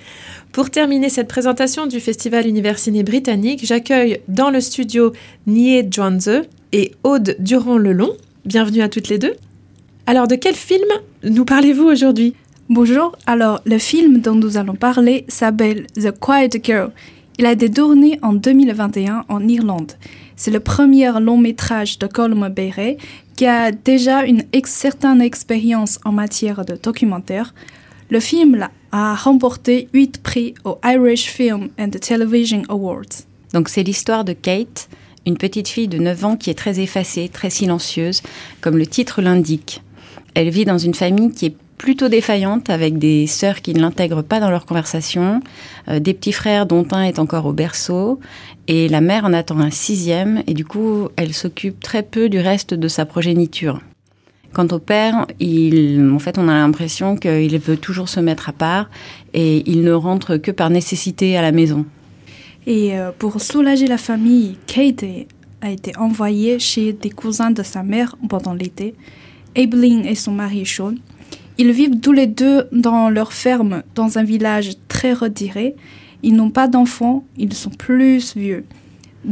Pour 0.53 0.69
terminer 0.69 1.09
cette 1.09 1.29
présentation 1.29 1.87
du 1.87 1.99
Festival 1.99 2.47
Universiné 2.47 3.03
britannique, 3.03 3.65
j'accueille 3.65 4.21
dans 4.29 4.51
le 4.51 4.61
studio 4.61 5.15
Nie 5.47 5.83
Zhuanze 5.91 6.43
et 6.73 6.93
Aude 7.05 7.37
Durand-Lelon. 7.39 8.13
Bienvenue 8.45 8.83
à 8.83 8.91
toutes 8.91 9.09
les 9.09 9.17
deux. 9.17 9.33
Alors, 10.05 10.29
de 10.29 10.35
quel 10.35 10.57
film 10.57 10.85
nous 11.25 11.47
parlez-vous 11.47 11.85
aujourd'hui? 11.85 12.35
Bonjour, 12.69 13.17
alors 13.27 13.63
le 13.65 13.79
film 13.79 14.21
dont 14.21 14.35
nous 14.35 14.59
allons 14.59 14.75
parler 14.75 15.25
s'appelle 15.29 15.87
The 15.97 16.11
Quiet 16.11 16.51
Girl. 16.63 16.91
Il 17.39 17.47
a 17.47 17.53
été 17.53 17.71
tourné 17.71 18.19
en 18.21 18.35
2021 18.35 19.25
en 19.27 19.49
Irlande. 19.49 19.93
C'est 20.37 20.51
le 20.51 20.61
premier 20.61 21.11
long 21.21 21.39
métrage 21.39 21.99
de 21.99 22.07
Colm 22.07 22.49
Beret 22.49 22.99
qui 23.37 23.47
a 23.47 23.73
déjà 23.73 24.25
une 24.25 24.45
certaine 24.65 25.21
expérience 25.23 25.99
en 26.05 26.13
matière 26.13 26.65
de 26.65 26.77
documentaire. 26.81 27.55
Le 28.11 28.21
film 28.21 28.69
a 28.93 29.15
remporté 29.15 29.89
8 29.95 30.23
prix 30.23 30.55
au 30.65 30.79
Irish 30.85 31.25
Film 31.25 31.71
and 31.79 31.91
Television 31.91 32.63
Awards. 32.69 33.25
Donc 33.55 33.69
c'est 33.69 33.83
l'histoire 33.83 34.25
de 34.25 34.33
Kate, 34.33 34.89
une 35.27 35.37
petite 35.37 35.69
fille 35.69 35.89
de 35.89 35.99
9 35.99 36.25
ans 36.25 36.37
qui 36.37 36.51
est 36.51 36.55
très 36.55 36.81
effacée, 36.81 37.29
très 37.33 37.51
silencieuse, 37.51 38.23
comme 38.61 38.77
le 38.77 38.87
titre 38.87 39.23
l'indique. 39.23 39.83
Elle 40.35 40.51
vit 40.51 40.65
dans 40.65 40.79
une 40.79 40.95
famille 40.95 41.31
qui 41.31 41.47
est 41.47 41.57
plutôt 41.83 42.09
défaillante, 42.09 42.71
avec 42.71 42.97
des 42.97 43.27
sœurs 43.27 43.61
qui 43.61 43.75
ne 43.75 43.81
l'intègrent 43.81 44.23
pas 44.23 44.39
dans 44.39 44.51
leur 44.51 44.67
conversation, 44.67 45.41
euh, 45.89 45.99
des 45.99 46.15
petits 46.15 46.31
frères 46.31 46.65
dont 46.65 46.87
un 46.93 47.03
est 47.03 47.19
encore 47.19 47.45
au 47.45 47.53
berceau, 47.53 48.21
et 48.69 48.89
la 48.89 49.01
mère 49.01 49.25
en 49.25 49.33
attend 49.33 49.59
un 49.59 49.73
sixième, 49.73 50.45
et 50.47 50.55
du 50.55 50.65
coup, 50.65 51.09
elle 51.17 51.35
s'occupe 51.35 51.81
très 51.81 52.05
peu 52.05 52.29
du 52.29 52.39
reste 52.39 52.73
de 52.73 52.87
sa 52.87 53.05
progéniture. 53.05 53.81
Quant 54.53 54.69
au 54.69 54.79
père, 54.79 55.27
il, 55.41 56.09
en 56.15 56.21
fait, 56.21 56.39
on 56.39 56.47
a 56.47 56.53
l'impression 56.53 57.17
qu'il 57.17 57.59
veut 57.59 57.77
toujours 57.77 58.09
se 58.09 58.21
mettre 58.21 58.49
à 58.49 58.53
part, 58.53 58.89
et 59.35 59.69
il 59.69 59.83
ne 59.83 59.93
rentre 59.93 60.37
que 60.37 60.53
par 60.53 60.71
nécessité 60.71 61.37
à 61.37 61.43
la 61.43 61.51
maison. 61.51 61.85
Et 62.69 62.97
euh, 62.97 63.11
pour 63.19 63.41
soulager 63.41 63.89
la 63.89 63.99
famille, 63.99 64.57
Kate 64.69 65.05
a 65.61 65.71
été 65.73 65.97
envoyée 65.99 66.61
chez 66.61 66.93
des 66.93 67.11
cousins 67.11 67.51
de 67.51 67.65
sa 67.65 67.83
mère 67.83 68.15
pendant 68.29 68.55
l'été. 68.55 68.95
Abeline 69.57 70.07
et 70.07 70.15
son 70.15 70.31
mari 70.31 70.65
Sean. 70.65 70.95
Ils 71.59 71.73
vivent 71.73 72.01
tous 72.01 72.13
les 72.13 72.27
deux 72.27 72.67
dans 72.73 73.11
leur 73.11 73.33
ferme 73.33 73.83
dans 73.95 74.19
un 74.19 74.25
village 74.25 74.73
très 74.89 75.13
retiré. 75.13 75.77
Ils 76.23 76.35
n'ont 76.35 76.51
pas 76.51 76.69
d'enfants, 76.69 77.25
ils 77.37 77.53
sont 77.53 77.71
plus 77.71 78.35
vieux. 78.37 78.65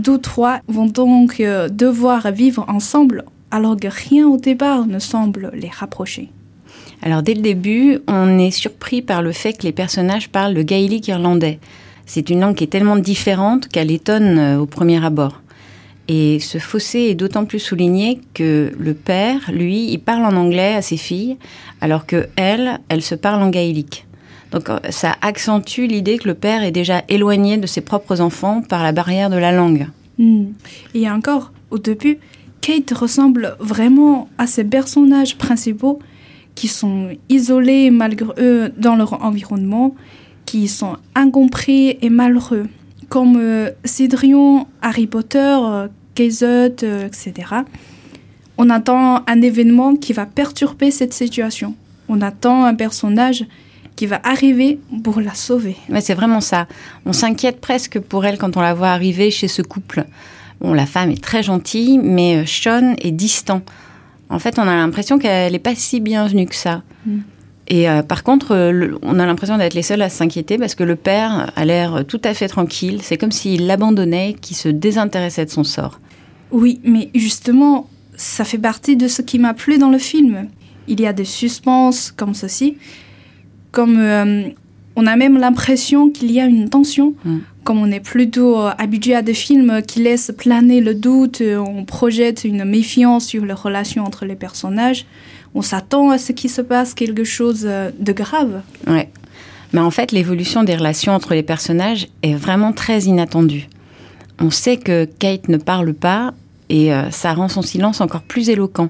Tous 0.02 0.18
trois 0.18 0.60
vont 0.68 0.86
donc 0.86 1.40
euh, 1.40 1.68
devoir 1.68 2.30
vivre 2.30 2.64
ensemble 2.68 3.24
alors 3.50 3.76
que 3.76 3.88
rien 3.88 4.28
au 4.28 4.36
départ 4.36 4.86
ne 4.86 4.98
semble 4.98 5.50
les 5.54 5.68
rapprocher. 5.68 6.30
Alors 7.02 7.22
dès 7.22 7.34
le 7.34 7.42
début, 7.42 7.98
on 8.06 8.38
est 8.38 8.50
surpris 8.50 9.02
par 9.02 9.22
le 9.22 9.32
fait 9.32 9.54
que 9.54 9.62
les 9.62 9.72
personnages 9.72 10.28
parlent 10.28 10.54
le 10.54 10.62
gaélique 10.62 11.08
irlandais. 11.08 11.58
C'est 12.06 12.30
une 12.30 12.40
langue 12.40 12.54
qui 12.54 12.64
est 12.64 12.68
tellement 12.68 12.96
différente 12.96 13.68
qu'elle 13.68 13.90
étonne 13.90 14.38
euh, 14.38 14.58
au 14.58 14.66
premier 14.66 15.04
abord. 15.04 15.40
Et 16.12 16.40
ce 16.40 16.58
fossé 16.58 16.98
est 17.02 17.14
d'autant 17.14 17.44
plus 17.44 17.60
souligné 17.60 18.18
que 18.34 18.72
le 18.76 18.94
père, 18.94 19.48
lui, 19.52 19.92
il 19.92 19.98
parle 19.98 20.24
en 20.24 20.34
anglais 20.36 20.74
à 20.74 20.82
ses 20.82 20.96
filles, 20.96 21.36
alors 21.80 22.04
que 22.04 22.26
elle, 22.34 22.80
elle 22.88 23.00
se 23.00 23.14
parle 23.14 23.40
en 23.40 23.48
gaélique. 23.48 24.08
Donc 24.50 24.70
euh, 24.70 24.80
ça 24.90 25.14
accentue 25.22 25.82
l'idée 25.82 26.18
que 26.18 26.26
le 26.26 26.34
père 26.34 26.64
est 26.64 26.72
déjà 26.72 27.04
éloigné 27.08 27.58
de 27.58 27.66
ses 27.68 27.80
propres 27.80 28.20
enfants 28.20 28.60
par 28.60 28.82
la 28.82 28.90
barrière 28.90 29.30
de 29.30 29.36
la 29.36 29.52
langue. 29.52 29.86
Hmm. 30.18 30.46
Et 30.94 31.08
encore, 31.08 31.52
au 31.70 31.78
début, 31.78 32.18
Kate 32.60 32.90
ressemble 32.90 33.54
vraiment 33.60 34.28
à 34.36 34.48
ces 34.48 34.64
personnages 34.64 35.38
principaux 35.38 36.00
qui 36.56 36.66
sont 36.66 37.10
isolés 37.28 37.92
malgré 37.92 38.32
eux 38.38 38.72
dans 38.76 38.96
leur 38.96 39.22
environnement, 39.22 39.94
qui 40.44 40.66
sont 40.66 40.96
incompris 41.14 41.98
et 42.02 42.10
malheureux, 42.10 42.66
comme 43.08 43.36
euh, 43.38 43.70
Harry 44.82 45.06
Potter, 45.06 45.56
euh, 46.28 47.06
etc. 47.06 47.32
On 48.58 48.68
attend 48.70 49.22
un 49.26 49.40
événement 49.42 49.96
qui 49.96 50.12
va 50.12 50.26
perturber 50.26 50.90
cette 50.90 51.14
situation. 51.14 51.74
On 52.08 52.20
attend 52.20 52.64
un 52.64 52.74
personnage 52.74 53.44
qui 53.96 54.06
va 54.06 54.20
arriver 54.24 54.78
pour 55.02 55.20
la 55.20 55.34
sauver. 55.34 55.76
Ouais, 55.88 56.00
c'est 56.00 56.14
vraiment 56.14 56.40
ça. 56.40 56.66
On 57.06 57.12
s'inquiète 57.12 57.60
presque 57.60 57.98
pour 58.00 58.24
elle 58.24 58.38
quand 58.38 58.56
on 58.56 58.60
la 58.60 58.74
voit 58.74 58.88
arriver 58.90 59.30
chez 59.30 59.48
ce 59.48 59.62
couple. 59.62 60.04
Bon, 60.60 60.74
la 60.74 60.86
femme 60.86 61.10
est 61.10 61.22
très 61.22 61.42
gentille, 61.42 61.98
mais 61.98 62.36
euh, 62.36 62.44
Sean 62.46 62.94
est 63.00 63.12
distant. 63.12 63.62
En 64.28 64.38
fait, 64.38 64.58
on 64.58 64.62
a 64.62 64.74
l'impression 64.76 65.18
qu'elle 65.18 65.52
n'est 65.52 65.58
pas 65.58 65.74
si 65.74 66.00
bienvenue 66.00 66.46
que 66.46 66.54
ça. 66.54 66.82
Mm. 67.06 67.18
Et 67.68 67.88
euh, 67.88 68.02
par 68.02 68.24
contre, 68.24 68.54
le- 68.70 68.98
on 69.02 69.18
a 69.18 69.26
l'impression 69.26 69.56
d'être 69.56 69.74
les 69.74 69.82
seuls 69.82 70.02
à 70.02 70.08
s'inquiéter 70.08 70.58
parce 70.58 70.74
que 70.74 70.82
le 70.84 70.96
père 70.96 71.50
a 71.56 71.64
l'air 71.64 72.04
tout 72.06 72.20
à 72.24 72.34
fait 72.34 72.48
tranquille. 72.48 73.00
C'est 73.02 73.16
comme 73.16 73.32
s'il 73.32 73.66
l'abandonnait, 73.66 74.34
qu'il 74.40 74.56
se 74.56 74.68
désintéressait 74.68 75.44
de 75.46 75.50
son 75.50 75.64
sort. 75.64 75.98
Oui, 76.52 76.80
mais 76.84 77.10
justement, 77.14 77.88
ça 78.16 78.44
fait 78.44 78.58
partie 78.58 78.96
de 78.96 79.08
ce 79.08 79.22
qui 79.22 79.38
m'a 79.38 79.54
plu 79.54 79.78
dans 79.78 79.90
le 79.90 79.98
film. 79.98 80.48
Il 80.88 81.00
y 81.00 81.06
a 81.06 81.12
des 81.12 81.24
suspens 81.24 82.12
comme 82.16 82.34
ceci, 82.34 82.76
comme 83.70 83.98
euh, 83.98 84.48
on 84.96 85.06
a 85.06 85.16
même 85.16 85.38
l'impression 85.38 86.10
qu'il 86.10 86.30
y 86.32 86.40
a 86.40 86.46
une 86.46 86.68
tension, 86.68 87.14
Mm. 87.24 87.38
comme 87.64 87.78
on 87.78 87.90
est 87.90 88.00
plutôt 88.00 88.58
euh, 88.58 88.70
habitué 88.78 89.14
à 89.14 89.22
des 89.22 89.34
films 89.34 89.82
qui 89.86 90.00
laissent 90.00 90.32
planer 90.36 90.80
le 90.80 90.94
doute, 90.94 91.40
euh, 91.40 91.58
on 91.58 91.84
projette 91.84 92.44
une 92.44 92.64
méfiance 92.64 93.26
sur 93.26 93.44
les 93.44 93.52
relations 93.52 94.04
entre 94.04 94.24
les 94.24 94.34
personnages, 94.34 95.06
on 95.54 95.62
s'attend 95.62 96.10
à 96.10 96.18
ce 96.18 96.32
qui 96.32 96.48
se 96.48 96.62
passe 96.62 96.94
quelque 96.94 97.24
chose 97.24 97.62
de 97.62 98.12
grave. 98.12 98.62
Ouais. 98.86 99.08
Mais 99.72 99.80
en 99.80 99.90
fait, 99.90 100.12
l'évolution 100.12 100.64
des 100.64 100.76
relations 100.76 101.12
entre 101.12 101.34
les 101.34 101.42
personnages 101.42 102.08
est 102.22 102.34
vraiment 102.34 102.72
très 102.72 103.02
inattendue. 103.02 103.68
On 104.40 104.50
sait 104.50 104.76
que 104.76 105.04
Kate 105.04 105.48
ne 105.48 105.58
parle 105.58 105.92
pas 105.94 106.34
et 106.70 106.94
euh, 106.94 107.10
ça 107.10 107.34
rend 107.34 107.48
son 107.48 107.60
silence 107.60 108.00
encore 108.00 108.22
plus 108.22 108.48
éloquent. 108.48 108.88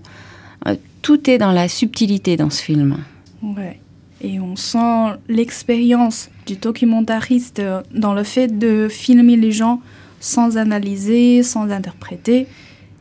Euh, 0.68 0.76
tout 1.02 1.28
est 1.28 1.38
dans 1.38 1.50
la 1.50 1.68
subtilité 1.68 2.36
dans 2.36 2.50
ce 2.50 2.62
film. 2.62 2.98
Ouais. 3.42 3.80
Et 4.22 4.38
on 4.38 4.54
sent 4.54 5.18
l'expérience 5.28 6.28
du 6.46 6.56
documentariste 6.56 7.60
euh, 7.60 7.82
dans 7.94 8.12
le 8.12 8.22
fait 8.22 8.58
de 8.58 8.88
filmer 8.88 9.36
les 9.36 9.50
gens 9.50 9.80
sans 10.20 10.58
analyser, 10.58 11.42
sans 11.42 11.70
interpréter. 11.70 12.46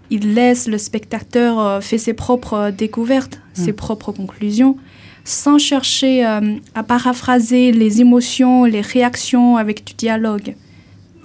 Il 0.10 0.34
laisse 0.34 0.68
le 0.68 0.78
spectateur 0.78 1.60
euh, 1.60 1.82
faire 1.82 2.00
ses 2.00 2.14
propres 2.14 2.72
découvertes, 2.72 3.42
ses 3.54 3.74
propres 3.74 4.14
conclusions, 4.14 4.78
sans 5.26 5.58
chercher 5.58 6.26
euh, 6.26 6.56
à 6.74 6.84
paraphraser 6.84 7.74
les 7.74 8.00
émotions, 8.00 8.64
les 8.64 8.82
réactions 8.82 9.58
avec 9.58 9.84
du 9.84 9.94
dialogue. 9.94 10.56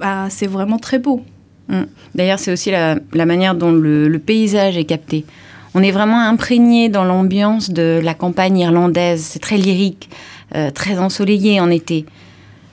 Bah, 0.00 0.26
c'est 0.28 0.48
vraiment 0.48 0.78
très 0.78 0.98
beau. 0.98 1.22
D'ailleurs, 2.14 2.38
c'est 2.38 2.53
aussi 2.53 2.70
la, 2.70 2.96
manière 3.12 3.55
dont 3.55 3.72
le, 3.72 4.18
paysage 4.18 4.77
est 4.77 4.85
capté. 4.85 5.24
On 5.74 5.83
est 5.83 5.90
vraiment 5.90 6.20
imprégné 6.20 6.88
dans 6.88 7.05
l'ambiance 7.05 7.70
de 7.70 8.00
la 8.03 8.14
campagne 8.14 8.59
irlandaise. 8.59 9.22
C'est 9.22 9.40
très 9.40 9.57
lyrique, 9.57 10.09
euh, 10.55 10.70
très 10.70 10.98
ensoleillé 10.98 11.61
en 11.61 11.70
été. 11.70 12.07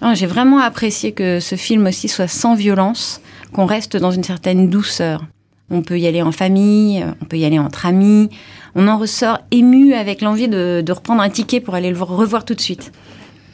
Non, 0.01 0.13
J'ai 0.13 0.27
vraiment 0.27 0.60
apprécié 0.60 1.12
que 1.12 1.39
ce 1.39 1.56
film 1.56 1.88
aussi 1.88 2.08
soit 2.08 2.27
sans 2.27 2.54
violence, 2.54 3.21
qu'on 3.54 3.65
reste 3.65 3.97
dans 3.97 4.12
une 4.12 4.23
certaine 4.23 4.69
douceur. 4.69 5.25
On 5.71 5.82
peut 5.82 5.99
y 5.99 6.06
aller 6.06 6.21
en 6.21 6.32
famille, 6.32 7.04
on 7.21 7.25
peut 7.25 7.38
y 7.38 7.45
aller 7.45 7.60
entre 7.60 7.86
amis. 7.86 8.30
On 8.75 8.88
en 8.88 8.97
ressort 8.97 9.39
ému 9.51 9.93
avec 9.93 10.21
l'envie 10.21 10.47
de, 10.47 10.84
de 10.86 10.91
reprendre 10.91 11.21
un 11.21 11.30
ticket 11.30 11.60
pour 11.60 11.75
aller 11.75 11.89
le 11.89 12.01
revoir 12.01 12.45
tout 12.45 12.56
de 12.56 12.62
suite. 12.62 12.91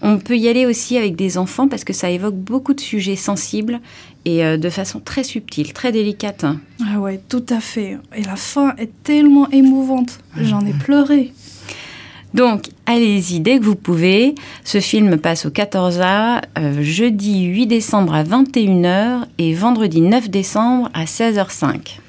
On 0.01 0.19
peut 0.19 0.37
y 0.37 0.47
aller 0.47 0.65
aussi 0.65 0.97
avec 0.97 1.15
des 1.15 1.37
enfants 1.37 1.67
parce 1.67 1.83
que 1.83 1.93
ça 1.93 2.09
évoque 2.09 2.35
beaucoup 2.35 2.73
de 2.73 2.79
sujets 2.79 3.15
sensibles 3.15 3.79
et 4.27 4.43
euh, 4.43 4.57
de 4.57 4.69
façon 4.69 4.99
très 4.99 5.23
subtile, 5.23 5.71
très 5.71 5.93
délicate. 5.93 6.45
Ah 6.85 6.99
ouais, 6.99 7.21
tout 7.29 7.45
à 7.49 7.61
fait. 7.61 7.97
Et 8.13 8.23
la 8.23 8.35
fin 8.35 8.75
est 8.77 8.91
tellement 9.03 9.49
émouvante. 9.51 10.19
J'en 10.41 10.65
ai 10.65 10.73
pleuré. 10.73 11.31
Donc, 12.33 12.65
allez-y 12.85 13.39
dès 13.39 13.57
que 13.57 13.63
vous 13.63 13.75
pouvez. 13.75 14.35
Ce 14.65 14.81
film 14.81 15.17
passe 15.17 15.45
au 15.45 15.49
14A, 15.49 16.41
euh, 16.59 16.81
jeudi 16.81 17.45
8 17.45 17.67
décembre 17.67 18.13
à 18.13 18.23
21h 18.25 19.21
et 19.37 19.53
vendredi 19.53 20.01
9 20.01 20.29
décembre 20.29 20.89
à 20.93 21.05
16h05. 21.05 21.99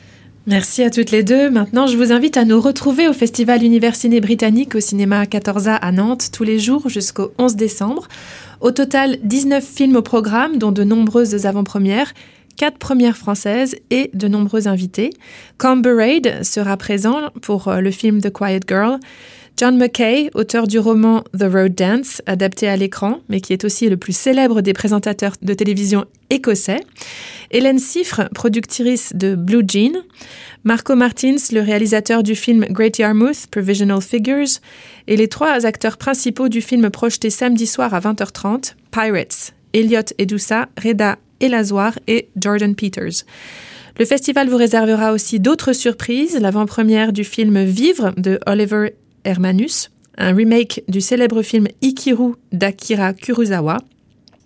Merci 0.48 0.82
à 0.82 0.88
toutes 0.88 1.10
les 1.10 1.22
deux. 1.22 1.50
Maintenant, 1.50 1.86
je 1.86 1.98
vous 1.98 2.10
invite 2.10 2.38
à 2.38 2.46
nous 2.46 2.58
retrouver 2.58 3.06
au 3.06 3.12
Festival 3.12 3.62
Universiné 3.62 4.18
Britannique 4.18 4.74
au 4.74 4.80
cinéma 4.80 5.24
14A 5.24 5.74
à 5.74 5.92
Nantes 5.92 6.30
tous 6.32 6.42
les 6.42 6.58
jours 6.58 6.88
jusqu'au 6.88 7.32
11 7.36 7.54
décembre. 7.54 8.08
Au 8.62 8.70
total, 8.70 9.18
19 9.24 9.62
films 9.62 9.96
au 9.96 10.00
programme, 10.00 10.56
dont 10.56 10.72
de 10.72 10.84
nombreuses 10.84 11.44
avant-premières, 11.44 12.14
4 12.56 12.78
premières 12.78 13.18
françaises 13.18 13.76
et 13.90 14.10
de 14.14 14.26
nombreux 14.26 14.68
invités. 14.68 15.10
Comber 15.58 15.92
Raid 15.92 16.42
sera 16.42 16.78
présent 16.78 17.28
pour 17.42 17.68
euh, 17.68 17.80
le 17.80 17.90
film 17.90 18.22
The 18.22 18.30
Quiet 18.30 18.60
Girl. 18.66 19.00
John 19.58 19.76
McKay, 19.76 20.30
auteur 20.34 20.68
du 20.68 20.78
roman 20.78 21.24
The 21.36 21.52
Road 21.52 21.74
Dance, 21.74 22.22
adapté 22.26 22.68
à 22.68 22.76
l'écran, 22.76 23.18
mais 23.28 23.40
qui 23.40 23.52
est 23.52 23.64
aussi 23.64 23.88
le 23.88 23.96
plus 23.96 24.16
célèbre 24.16 24.60
des 24.60 24.72
présentateurs 24.72 25.32
de 25.42 25.52
télévision 25.52 26.04
écossais. 26.30 26.78
Hélène 27.50 27.80
Siffre, 27.80 28.28
productrice 28.32 29.12
de 29.16 29.34
Blue 29.34 29.64
Jean. 29.66 30.04
Marco 30.62 30.94
Martins, 30.94 31.34
le 31.50 31.60
réalisateur 31.60 32.22
du 32.22 32.36
film 32.36 32.66
Great 32.70 33.00
Yarmouth, 33.00 33.48
Provisional 33.50 34.00
Figures. 34.00 34.60
Et 35.08 35.16
les 35.16 35.26
trois 35.26 35.66
acteurs 35.66 35.96
principaux 35.96 36.48
du 36.48 36.60
film 36.60 36.88
projeté 36.90 37.28
samedi 37.28 37.66
soir 37.66 37.94
à 37.94 37.98
20h30, 37.98 38.74
Pirates, 38.92 39.54
Elliot 39.72 40.02
Edoussa, 40.18 40.68
Reda 40.80 41.18
Elazoir 41.40 41.98
et 42.06 42.28
Jordan 42.40 42.76
Peters. 42.76 43.24
Le 43.98 44.04
festival 44.04 44.48
vous 44.48 44.56
réservera 44.56 45.12
aussi 45.12 45.40
d'autres 45.40 45.72
surprises, 45.72 46.38
l'avant-première 46.40 47.12
du 47.12 47.24
film 47.24 47.64
Vivre 47.64 48.12
de 48.16 48.38
Oliver 48.46 48.92
Hermanus, 49.28 49.90
un 50.16 50.34
remake 50.34 50.82
du 50.88 51.02
célèbre 51.02 51.42
film 51.42 51.68
Ikiru 51.82 52.36
d'Akira 52.50 53.12
Kurosawa. 53.12 53.76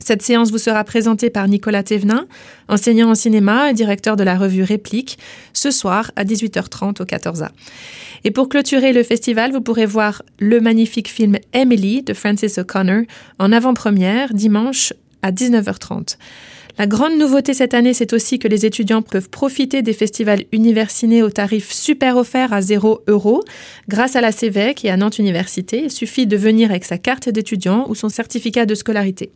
Cette 0.01 0.23
séance 0.23 0.51
vous 0.51 0.59
sera 0.59 0.83
présentée 0.83 1.31
par 1.31 1.47
Nicolas 1.47 1.85
Thévenin, 1.85 2.27
enseignant 2.69 3.11
en 3.11 3.15
cinéma 3.15 3.71
et 3.71 3.75
directeur 3.75 4.17
de 4.17 4.25
la 4.25 4.37
revue 4.37 4.65
Réplique, 4.65 5.19
ce 5.53 5.71
soir 5.71 6.11
à 6.17 6.25
18h30 6.25 7.01
au 7.01 7.05
14A. 7.05 7.51
Et 8.25 8.33
pour 8.33 8.49
clôturer 8.49 8.93
le 8.93 9.05
festival, 9.05 9.53
vous 9.53 9.61
pourrez 9.61 9.87
voir 9.87 10.23
le 10.41 10.61
magnifique 10.61 11.09
film 11.09 11.39
Emily 11.53 12.03
de 12.03 12.13
Francis 12.13 12.59
O'Connor 12.59 13.03
en 13.39 13.53
avant-première 13.53 14.35
dimanche 14.35 14.93
à 15.23 15.31
19h30. 15.31 16.17
La 16.79 16.87
grande 16.87 17.19
nouveauté 17.19 17.53
cette 17.53 17.75
année, 17.75 17.93
c'est 17.93 18.15
aussi 18.15 18.39
que 18.39 18.49
les 18.49 18.65
étudiants 18.65 19.03
peuvent 19.03 19.29
profiter 19.29 19.83
des 19.83 19.93
festivals 19.93 20.45
universinés 20.53 21.23
au 21.23 21.31
tarif 21.31 21.71
super 21.71 22.17
offert 22.17 22.53
à 22.53 22.63
0 22.63 23.03
euros 23.09 23.43
grâce 23.89 24.17
à 24.17 24.23
la 24.23 24.33
CEVEC 24.33 24.85
et 24.85 24.91
à 24.91 24.97
Nantes 24.97 25.19
Université. 25.19 25.83
Il 25.85 25.91
suffit 25.91 26.27
de 26.27 26.37
venir 26.37 26.71
avec 26.71 26.85
sa 26.85 26.97
carte 26.97 27.29
d'étudiant 27.29 27.87
ou 27.89 27.95
son 27.95 28.09
certificat 28.09 28.65
de 28.65 28.75
scolarité. 28.75 29.31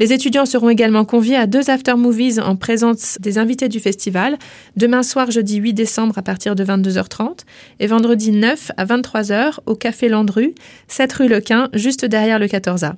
Les 0.00 0.12
étudiants 0.14 0.46
seront 0.46 0.70
également 0.70 1.04
conviés 1.04 1.36
à 1.36 1.46
deux 1.46 1.68
after-movies 1.68 2.40
en 2.40 2.56
présence 2.56 3.18
des 3.20 3.36
invités 3.36 3.68
du 3.68 3.80
festival, 3.80 4.38
demain 4.74 5.02
soir 5.02 5.30
jeudi 5.30 5.58
8 5.58 5.74
décembre 5.74 6.16
à 6.16 6.22
partir 6.22 6.56
de 6.56 6.64
22h30 6.64 7.40
et 7.80 7.86
vendredi 7.86 8.30
9 8.30 8.72
à 8.78 8.86
23h 8.86 9.58
au 9.66 9.74
Café 9.74 10.08
Landru, 10.08 10.54
7 10.88 11.12
rue 11.12 11.28
Lequin, 11.28 11.68
juste 11.74 12.06
derrière 12.06 12.38
le 12.38 12.46
14A. 12.46 12.94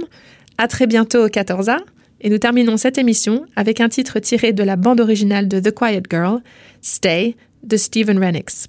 À 0.58 0.68
très 0.68 0.86
bientôt 0.86 1.24
au 1.24 1.28
14A. 1.28 1.78
Et 2.20 2.30
nous 2.30 2.38
terminons 2.38 2.76
cette 2.76 2.96
émission 2.96 3.44
avec 3.54 3.80
un 3.80 3.88
titre 3.88 4.18
tiré 4.18 4.52
de 4.52 4.62
la 4.62 4.76
bande 4.76 5.00
originale 5.00 5.46
de 5.46 5.60
The 5.60 5.74
Quiet 5.74 6.02
Girl, 6.10 6.40
Stay, 6.80 7.36
de 7.62 7.76
Stephen 7.76 8.18
Renix. 8.18 8.68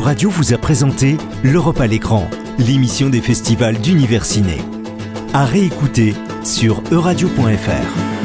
Euradio 0.00 0.30
vous 0.30 0.54
a 0.54 0.56
présenté 0.56 1.18
L'Europe 1.42 1.78
à 1.78 1.86
l'écran, 1.86 2.26
l'émission 2.58 3.10
des 3.10 3.20
festivals 3.20 3.76
d'Universiné. 3.76 4.56
À 5.34 5.44
réécouter 5.44 6.14
sur 6.42 6.82
euradio.fr. 6.90 8.19